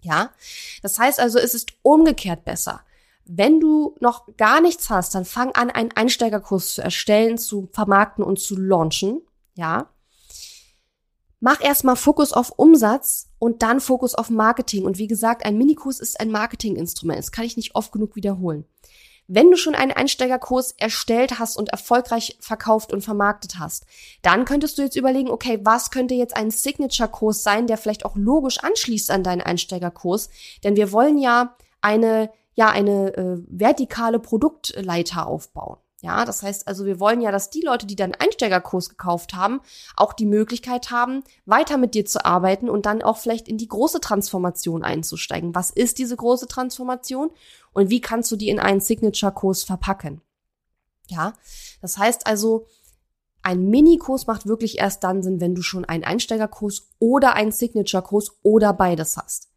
Ja, 0.00 0.30
das 0.82 0.98
heißt 0.98 1.20
also, 1.20 1.38
es 1.38 1.52
ist 1.52 1.74
umgekehrt 1.82 2.46
besser. 2.46 2.80
Wenn 3.26 3.60
du 3.60 3.94
noch 4.00 4.26
gar 4.38 4.62
nichts 4.62 4.88
hast, 4.88 5.14
dann 5.14 5.26
fang 5.26 5.52
an, 5.52 5.68
einen 5.68 5.92
Einsteigerkurs 5.92 6.72
zu 6.72 6.82
erstellen, 6.82 7.36
zu 7.36 7.68
vermarkten 7.72 8.24
und 8.24 8.40
zu 8.40 8.56
launchen. 8.56 9.20
Ja, 9.54 9.90
Mach 11.46 11.60
erstmal 11.60 11.96
Fokus 11.96 12.32
auf 12.32 12.54
Umsatz 12.56 13.28
und 13.38 13.62
dann 13.62 13.80
Fokus 13.80 14.14
auf 14.14 14.30
Marketing. 14.30 14.86
Und 14.86 14.96
wie 14.96 15.06
gesagt, 15.06 15.44
ein 15.44 15.58
Minikurs 15.58 16.00
ist 16.00 16.18
ein 16.18 16.30
Marketinginstrument. 16.30 17.18
Das 17.18 17.32
kann 17.32 17.44
ich 17.44 17.58
nicht 17.58 17.74
oft 17.74 17.92
genug 17.92 18.16
wiederholen. 18.16 18.64
Wenn 19.26 19.50
du 19.50 19.58
schon 19.58 19.74
einen 19.74 19.92
Einsteigerkurs 19.92 20.72
erstellt 20.78 21.38
hast 21.38 21.58
und 21.58 21.68
erfolgreich 21.68 22.38
verkauft 22.40 22.94
und 22.94 23.02
vermarktet 23.02 23.58
hast, 23.58 23.84
dann 24.22 24.46
könntest 24.46 24.78
du 24.78 24.82
jetzt 24.82 24.96
überlegen, 24.96 25.28
okay, 25.28 25.60
was 25.62 25.90
könnte 25.90 26.14
jetzt 26.14 26.34
ein 26.34 26.50
Signature-Kurs 26.50 27.42
sein, 27.42 27.66
der 27.66 27.76
vielleicht 27.76 28.06
auch 28.06 28.16
logisch 28.16 28.60
anschließt 28.60 29.10
an 29.10 29.22
deinen 29.22 29.42
Einsteigerkurs? 29.42 30.30
Denn 30.62 30.76
wir 30.76 30.92
wollen 30.92 31.18
ja 31.18 31.56
eine, 31.82 32.30
ja, 32.54 32.70
eine 32.70 33.14
äh, 33.18 33.42
vertikale 33.48 34.18
Produktleiter 34.18 35.26
aufbauen. 35.26 35.76
Ja, 36.04 36.26
das 36.26 36.42
heißt 36.42 36.68
also, 36.68 36.84
wir 36.84 37.00
wollen 37.00 37.22
ja, 37.22 37.32
dass 37.32 37.48
die 37.48 37.62
Leute, 37.62 37.86
die 37.86 37.96
deinen 37.96 38.14
Einsteigerkurs 38.14 38.90
gekauft 38.90 39.32
haben, 39.32 39.62
auch 39.96 40.12
die 40.12 40.26
Möglichkeit 40.26 40.90
haben, 40.90 41.24
weiter 41.46 41.78
mit 41.78 41.94
dir 41.94 42.04
zu 42.04 42.26
arbeiten 42.26 42.68
und 42.68 42.84
dann 42.84 43.00
auch 43.00 43.16
vielleicht 43.16 43.48
in 43.48 43.56
die 43.56 43.68
große 43.68 44.00
Transformation 44.00 44.84
einzusteigen. 44.84 45.54
Was 45.54 45.70
ist 45.70 45.96
diese 45.96 46.14
große 46.14 46.46
Transformation 46.46 47.30
und 47.72 47.88
wie 47.88 48.02
kannst 48.02 48.30
du 48.30 48.36
die 48.36 48.50
in 48.50 48.60
einen 48.60 48.80
Signature-Kurs 48.80 49.64
verpacken? 49.64 50.20
Ja, 51.08 51.32
das 51.80 51.96
heißt 51.96 52.26
also, 52.26 52.66
ein 53.40 53.70
Minikurs 53.70 54.26
macht 54.26 54.44
wirklich 54.44 54.78
erst 54.78 55.04
dann 55.04 55.22
Sinn, 55.22 55.40
wenn 55.40 55.54
du 55.54 55.62
schon 55.62 55.86
einen 55.86 56.04
Einsteigerkurs 56.04 56.90
oder 56.98 57.32
einen 57.32 57.52
Signature-Kurs 57.52 58.32
oder 58.42 58.74
beides 58.74 59.16
hast. 59.16 59.53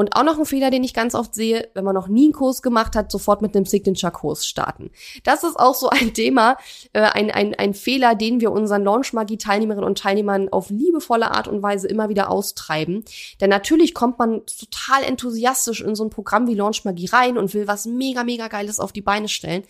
Und 0.00 0.16
auch 0.16 0.24
noch 0.24 0.38
ein 0.38 0.46
Fehler, 0.46 0.70
den 0.70 0.82
ich 0.82 0.94
ganz 0.94 1.14
oft 1.14 1.34
sehe, 1.34 1.68
wenn 1.74 1.84
man 1.84 1.94
noch 1.94 2.08
nie 2.08 2.24
einen 2.24 2.32
Kurs 2.32 2.62
gemacht 2.62 2.96
hat, 2.96 3.12
sofort 3.12 3.42
mit 3.42 3.54
einem 3.54 3.66
Signature-Kurs 3.66 4.46
starten. 4.46 4.90
Das 5.24 5.44
ist 5.44 5.56
auch 5.56 5.74
so 5.74 5.90
ein 5.90 6.14
Thema, 6.14 6.56
äh, 6.94 7.02
ein, 7.02 7.30
ein, 7.30 7.54
ein 7.54 7.74
Fehler, 7.74 8.14
den 8.14 8.40
wir 8.40 8.50
unseren 8.50 8.82
Launch-Magie-Teilnehmerinnen 8.82 9.86
und 9.86 9.98
Teilnehmern 9.98 10.48
auf 10.48 10.70
liebevolle 10.70 11.32
Art 11.32 11.48
und 11.48 11.62
Weise 11.62 11.86
immer 11.86 12.08
wieder 12.08 12.30
austreiben. 12.30 13.04
Denn 13.42 13.50
natürlich 13.50 13.92
kommt 13.92 14.18
man 14.18 14.40
total 14.46 15.02
enthusiastisch 15.06 15.82
in 15.82 15.94
so 15.94 16.04
ein 16.04 16.08
Programm 16.08 16.46
wie 16.46 16.54
Launch 16.54 16.86
Magie 16.86 17.10
rein 17.12 17.36
und 17.36 17.52
will 17.52 17.68
was 17.68 17.84
mega, 17.84 18.24
mega 18.24 18.48
Geiles 18.48 18.80
auf 18.80 18.92
die 18.92 19.02
Beine 19.02 19.28
stellen. 19.28 19.64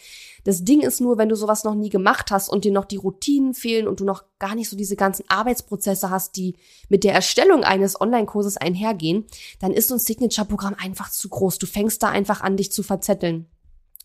Das 0.45 0.65
Ding 0.65 0.81
ist 0.81 1.01
nur, 1.01 1.19
wenn 1.19 1.29
du 1.29 1.37
sowas 1.37 1.65
noch 1.65 1.75
nie 1.75 1.91
gemacht 1.91 2.31
hast 2.31 2.49
und 2.49 2.65
dir 2.65 2.73
noch 2.73 2.85
die 2.85 2.97
Routinen 2.97 3.55
fehlen 3.55 3.87
und 3.87 4.01
du 4.01 4.05
noch 4.05 4.25
gar 4.39 4.55
nicht 4.55 4.69
so 4.69 4.77
diese 4.77 4.97
ganzen 4.97 5.25
Arbeitsprozesse 5.29 6.11
hast, 6.11 6.37
die 6.37 6.57
mit 6.89 7.05
der 7.05 7.15
Erstellung 7.15 7.65
eines 7.65 8.01
Online-Kurses 8.01 8.57
einhergehen, 8.57 9.27
dann 9.61 9.73
ist 9.73 9.93
ein 9.93 9.99
Signature-Programm 9.99 10.77
einfach 10.79 11.11
zu 11.11 11.29
groß. 11.29 11.59
Du 11.59 11.67
fängst 11.67 12.03
da 12.03 12.09
einfach 12.09 12.41
an, 12.41 12.57
dich 12.57 12.73
zu 12.73 12.83
verzetteln. 12.83 13.47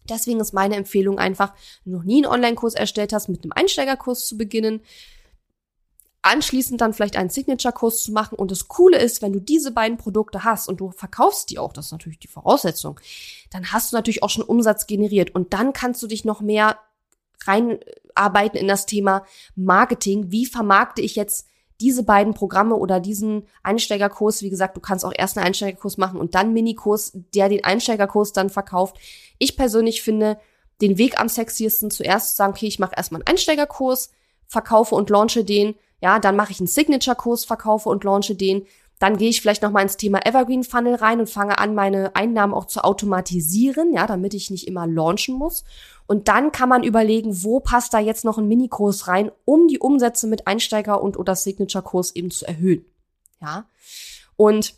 Deswegen 0.10 0.40
ist 0.40 0.54
meine 0.54 0.76
Empfehlung 0.76 1.18
einfach, 1.18 1.54
wenn 1.84 1.94
du 1.94 2.00
noch 2.00 2.06
nie 2.06 2.24
einen 2.24 2.32
Online-Kurs 2.32 2.76
erstellt 2.76 3.14
hast, 3.14 3.28
mit 3.28 3.44
einem 3.44 3.54
Einsteigerkurs 3.54 4.28
zu 4.28 4.38
beginnen, 4.38 4.82
anschließend 6.26 6.82
dann 6.82 6.94
vielleicht 6.94 7.18
einen 7.18 7.30
Signature-Kurs 7.30 8.04
zu 8.04 8.12
machen. 8.12 8.36
Und 8.36 8.52
das 8.52 8.68
Coole 8.68 8.98
ist, 8.98 9.22
wenn 9.22 9.34
du 9.34 9.40
diese 9.40 9.72
beiden 9.72 9.98
Produkte 9.98 10.44
hast 10.44 10.68
und 10.68 10.80
du 10.80 10.92
verkaufst 10.92 11.52
die 11.52 11.60
auch, 11.60 11.72
das 11.72 11.88
ist 11.88 11.92
natürlich 11.92 12.20
die 12.20 12.28
Voraussetzung, 12.28 13.00
dann 13.52 13.72
hast 13.72 13.92
du 13.92 13.96
natürlich 13.96 14.24
auch 14.24 14.30
schon 14.30 14.44
Umsatz 14.44 14.88
generiert. 14.88 15.34
Und 15.36 15.54
dann 15.54 15.72
kannst 15.72 16.02
du 16.02 16.08
dich 16.08 16.26
noch 16.26 16.42
mehr 16.42 16.80
reinarbeiten 17.46 18.60
in 18.60 18.68
das 18.68 18.88
Thema 18.88 19.24
Marketing. 19.56 20.32
Wie 20.32 20.48
vermarkte 20.48 21.02
ich 21.02 21.16
jetzt 21.16 21.48
diese 21.80 22.04
beiden 22.04 22.34
Programme 22.34 22.76
oder 22.76 23.00
diesen 23.00 23.48
Einsteigerkurs? 23.62 24.42
Wie 24.42 24.50
gesagt, 24.50 24.76
du 24.76 24.82
kannst 24.82 25.06
auch 25.06 25.14
erst 25.16 25.38
einen 25.38 25.46
Einsteigerkurs 25.46 25.98
machen 25.98 26.20
und 26.20 26.34
dann 26.34 26.54
Minikurs, 26.54 27.12
der 27.36 27.50
den 27.50 27.64
Einsteigerkurs 27.64 28.34
dann 28.34 28.50
verkauft. 28.50 28.98
Ich 29.38 29.56
persönlich 29.58 30.02
finde 30.02 30.40
den 30.82 30.98
Weg 30.98 31.20
am 31.20 31.30
sexiesten 31.30 31.92
zuerst 31.92 32.32
zu 32.32 32.36
sagen, 32.38 32.54
okay, 32.54 32.68
ich 32.68 32.80
mache 32.80 32.96
erstmal 32.96 33.22
einen 33.22 33.28
Einsteigerkurs, 33.28 34.10
verkaufe 34.48 34.96
und 34.96 35.10
launche 35.10 35.44
den 35.44 35.76
ja, 36.06 36.20
dann 36.20 36.36
mache 36.36 36.52
ich 36.52 36.60
einen 36.60 36.68
Signature-Kurs, 36.68 37.46
verkaufe 37.46 37.90
und 37.90 38.04
launche 38.04 38.36
den. 38.36 38.68
Dann 39.00 39.18
gehe 39.18 39.30
ich 39.30 39.42
vielleicht 39.42 39.64
noch 39.64 39.72
mal 39.72 39.82
ins 39.82 39.98
Thema 39.98 40.24
Evergreen 40.24 40.64
Funnel 40.64 40.94
rein 40.94 41.20
und 41.20 41.32
fange 41.32 41.58
an, 41.58 41.74
meine 41.74 42.16
Einnahmen 42.16 42.54
auch 42.54 42.66
zu 42.66 42.84
automatisieren, 42.84 43.92
ja, 43.92 44.06
damit 44.06 44.36
ich 44.36 44.52
nicht 44.52 44.68
immer 44.68 44.86
launchen 44.86 45.34
muss. 45.34 45.64
Und 46.06 46.28
dann 46.28 46.52
kann 46.52 46.70
man 46.70 46.84
überlegen, 46.84 47.44
wo 47.44 47.60
passt 47.60 47.92
da 47.96 47.98
jetzt 47.98 48.24
noch 48.24 48.38
ein 48.38 48.48
Minikurs 48.48 49.08
rein, 49.08 49.32
um 49.46 49.68
die 49.68 49.80
Umsätze 49.80 50.28
mit 50.28 50.46
Einsteiger 50.46 51.02
und 51.02 51.18
oder 51.18 51.36
Signature-Kurs 51.36 52.16
eben 52.16 52.30
zu 52.30 52.46
erhöhen. 52.46 52.86
Ja. 53.42 53.66
Und 54.38 54.76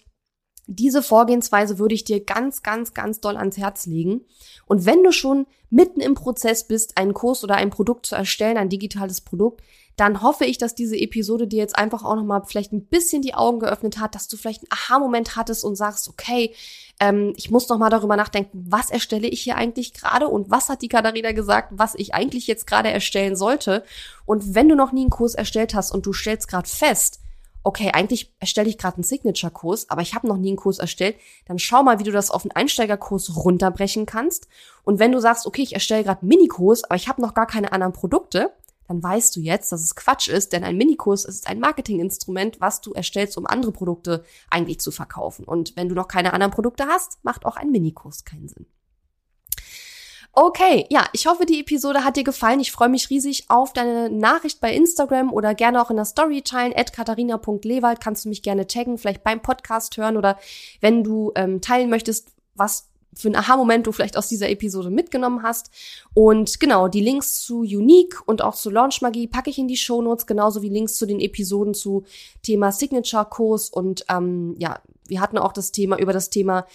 diese 0.66 1.04
Vorgehensweise 1.04 1.78
würde 1.78 1.96
ich 1.96 2.06
dir 2.06 2.24
ganz, 2.24 2.64
ganz, 2.64 2.94
ganz 2.94 3.20
doll 3.20 3.36
ans 3.36 3.58
Herz 3.58 3.86
legen. 3.86 4.22
Und 4.66 4.86
wenn 4.86 5.04
du 5.04 5.12
schon 5.12 5.46
mitten 5.70 6.00
im 6.00 6.14
Prozess 6.14 6.66
bist, 6.66 6.98
einen 6.98 7.14
Kurs 7.14 7.44
oder 7.44 7.56
ein 7.56 7.70
Produkt 7.70 8.06
zu 8.06 8.16
erstellen, 8.16 8.56
ein 8.56 8.70
digitales 8.70 9.20
Produkt, 9.20 9.62
dann 9.98 10.22
hoffe 10.22 10.46
ich, 10.46 10.60
dass 10.60 10.76
diese 10.76 10.96
Episode 10.96 11.48
dir 11.48 11.58
jetzt 11.58 11.76
einfach 11.76 12.04
auch 12.04 12.16
nochmal 12.16 12.44
vielleicht 12.46 12.72
ein 12.72 12.86
bisschen 12.86 13.24
die 13.24 13.34
Augen 13.34 13.60
geöffnet 13.60 14.00
hat, 14.00 14.14
dass 14.14 14.28
du 14.28 14.38
vielleicht 14.38 14.62
einen 14.62 14.72
Aha-Moment 14.72 15.36
hattest 15.36 15.64
und 15.64 15.76
sagst, 15.76 16.08
okay, 16.08 16.54
ähm, 17.00 17.34
ich 17.36 17.50
muss 17.50 17.68
nochmal 17.68 17.90
darüber 17.90 18.16
nachdenken, 18.16 18.66
was 18.70 18.92
erstelle 18.92 19.28
ich 19.28 19.42
hier 19.42 19.56
eigentlich 19.56 19.94
gerade 19.94 20.28
und 20.28 20.52
was 20.52 20.70
hat 20.70 20.84
die 20.84 20.88
Katharina 20.88 21.32
gesagt, 21.32 21.70
was 21.72 21.96
ich 21.96 22.14
eigentlich 22.14 22.46
jetzt 22.46 22.68
gerade 22.68 22.92
erstellen 22.92 23.36
sollte. 23.36 23.84
Und 24.26 24.54
wenn 24.54 24.70
du 24.70 24.76
noch 24.76 24.92
nie 24.92 25.02
einen 25.02 25.10
Kurs 25.10 25.34
erstellt 25.34 25.74
hast 25.74 25.92
und 25.92 26.06
du 26.06 26.14
stellst 26.14 26.48
gerade 26.48 26.70
fest, 26.70 27.20
okay, 27.64 27.90
eigentlich 27.92 28.32
erstelle 28.40 28.70
ich 28.70 28.78
gerade 28.78 28.98
einen 28.98 29.04
Signature-Kurs, 29.04 29.90
aber 29.90 30.02
ich 30.02 30.14
habe 30.14 30.28
noch 30.28 30.38
nie 30.38 30.50
einen 30.50 30.58
Kurs 30.58 30.78
erstellt, 30.78 31.18
dann 31.48 31.58
schau 31.58 31.82
mal, 31.82 32.00
wie 32.00 32.04
du 32.04 32.12
das 32.12 32.30
auf 32.30 32.44
einen 32.44 32.52
Einsteigerkurs 32.52 33.36
runterbrechen 33.36 34.06
kannst. 34.06 34.48
Und 34.84 35.00
wenn 35.00 35.12
du 35.12 35.20
sagst, 35.20 35.48
okay, 35.48 35.64
ich 35.64 35.74
erstelle 35.74 36.04
gerade 36.04 36.26
Minikurs, 36.26 36.84
aber 36.84 36.96
ich 36.96 37.10
habe 37.10 37.22
noch 37.22 37.34
gar 37.34 37.48
keine 37.48 37.74
anderen 37.74 37.94
Produkte, 37.94 38.54
dann 38.88 39.04
weißt 39.04 39.36
du 39.36 39.42
jetzt, 39.42 39.72
dass 39.72 39.82
es 39.82 39.96
Quatsch 39.96 40.28
ist, 40.28 40.54
denn 40.54 40.64
ein 40.64 40.78
Minikurs 40.78 41.26
ist 41.26 41.48
ein 41.48 41.60
Marketinginstrument, 41.60 42.62
was 42.62 42.82
du 42.82 42.94
erstellst, 42.94 43.38
um 43.38 43.46
andere 43.46 43.72
Produkte 43.72 44.24
eigentlich 44.50 44.80
zu 44.80 44.92
verkaufen. 44.92 45.46
Und 45.46 45.76
wenn 45.76 45.90
du 45.90 45.96
noch 45.96 46.08
keine 46.08 46.34
anderen 46.34 46.52
Produkte 46.52 46.86
hast, 46.88 47.24
macht 47.24 47.46
auch 47.46 47.58
ein 47.58 47.72
Minikurs 47.72 48.24
keinen 48.24 48.48
Sinn. 48.48 48.66
Okay, 50.40 50.86
ja, 50.92 51.08
ich 51.14 51.26
hoffe, 51.26 51.48
die 51.48 51.62
Episode 51.62 52.04
hat 52.04 52.16
dir 52.16 52.24
gefallen. 52.24 52.60
Ich 52.60 52.72
freue 52.72 52.90
mich 52.90 53.10
riesig 53.10 53.46
auf 53.50 53.74
deine 53.74 54.12
Nachricht 54.12 54.62
bei 54.62 54.72
Instagram 54.72 55.34
oder 55.34 55.56
gerne 55.56 55.82
auch 55.82 55.90
in 55.90 55.96
der 55.96 56.06
Story 56.06 56.44
teilen. 56.44 56.74
At 56.76 56.94
katharina.lewald 56.94 58.00
kannst 58.00 58.24
du 58.24 58.30
mich 58.30 58.44
gerne 58.44 58.68
taggen, 58.68 59.00
vielleicht 59.00 59.24
beim 59.24 59.42
Podcast 59.42 59.98
hören 59.98 60.16
oder 60.16 60.38
wenn 60.80 61.04
du 61.04 61.32
ähm, 61.34 61.60
teilen 61.60 61.90
möchtest, 61.90 62.30
was 62.54 62.87
für 63.14 63.30
einen 63.30 63.36
Aha-Moment 63.36 63.88
du 63.88 63.92
vielleicht 63.92 64.18
aus 64.18 64.28
dieser 64.28 64.50
Episode 64.50 64.90
mitgenommen 64.90 65.44
hast. 65.44 65.72
Und 66.14 66.60
genau, 66.60 66.88
die 66.88 67.02
Links 67.02 67.42
zu 67.42 67.60
Unique 67.60 68.22
und 68.26 68.42
auch 68.42 68.56
zu 68.56 68.70
Launch 68.70 69.02
Magie 69.02 69.28
packe 69.28 69.50
ich 69.50 69.58
in 69.58 69.68
die 69.68 69.78
Show 69.78 70.02
Notes, 70.02 70.28
genauso 70.28 70.62
wie 70.62 70.70
Links 70.70 70.96
zu 70.96 71.06
den 71.06 71.20
Episoden 71.20 71.74
zu 71.74 72.04
Thema 72.44 72.72
Signature-Kurs 72.72 73.70
und 73.70 74.06
ähm, 74.10 74.56
ja, 74.58 74.80
wir 75.08 75.22
hatten 75.22 75.38
auch 75.38 75.54
das 75.54 75.72
Thema 75.72 75.98
über 75.98 76.14
das 76.14 76.30
Thema 76.30 76.66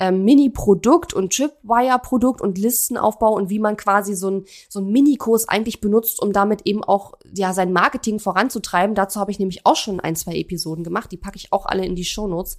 ähm, 0.00 0.24
Mini-Produkt 0.24 1.12
und 1.12 1.32
Tripwire-Produkt 1.32 2.40
und 2.40 2.58
Listenaufbau 2.58 3.34
und 3.34 3.50
wie 3.50 3.58
man 3.58 3.76
quasi 3.76 4.14
so 4.14 4.30
ein 4.30 4.44
so 4.68 4.80
Mini-Kurs 4.80 5.48
eigentlich 5.48 5.80
benutzt, 5.80 6.22
um 6.22 6.32
damit 6.32 6.62
eben 6.66 6.84
auch 6.84 7.14
ja 7.34 7.52
sein 7.52 7.72
Marketing 7.72 8.20
voranzutreiben. 8.20 8.94
Dazu 8.94 9.20
habe 9.20 9.30
ich 9.30 9.38
nämlich 9.38 9.66
auch 9.66 9.76
schon 9.76 10.00
ein, 10.00 10.16
zwei 10.16 10.36
Episoden 10.36 10.84
gemacht. 10.84 11.10
Die 11.10 11.16
packe 11.16 11.36
ich 11.36 11.52
auch 11.52 11.66
alle 11.66 11.84
in 11.84 11.96
die 11.96 12.04
Show 12.04 12.28
Notes. 12.28 12.58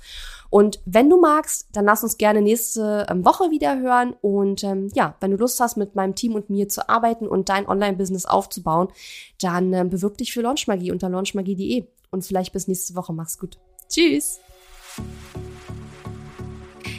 Und 0.49 0.81
wenn 0.85 1.09
du 1.09 1.19
magst, 1.19 1.67
dann 1.71 1.85
lass 1.85 2.03
uns 2.03 2.17
gerne 2.17 2.41
nächste 2.41 3.05
ähm, 3.09 3.23
Woche 3.23 3.51
wieder 3.51 3.79
hören. 3.79 4.15
Und 4.21 4.63
ähm, 4.63 4.89
ja, 4.93 5.15
wenn 5.21 5.31
du 5.31 5.37
Lust 5.37 5.59
hast, 5.59 5.77
mit 5.77 5.95
meinem 5.95 6.15
Team 6.15 6.35
und 6.35 6.49
mir 6.49 6.67
zu 6.67 6.89
arbeiten 6.89 7.27
und 7.27 7.49
dein 7.49 7.67
Online-Business 7.67 8.25
aufzubauen, 8.25 8.89
dann 9.41 9.71
ähm, 9.73 9.89
bewirb 9.89 10.17
dich 10.17 10.33
für 10.33 10.41
Launchmagie 10.41 10.91
unter 10.91 11.09
launchmagie.de. 11.09 11.85
Und 12.11 12.25
vielleicht 12.25 12.53
bis 12.53 12.67
nächste 12.67 12.95
Woche. 12.95 13.13
Mach's 13.13 13.37
gut. 13.37 13.59
Tschüss. 13.87 14.39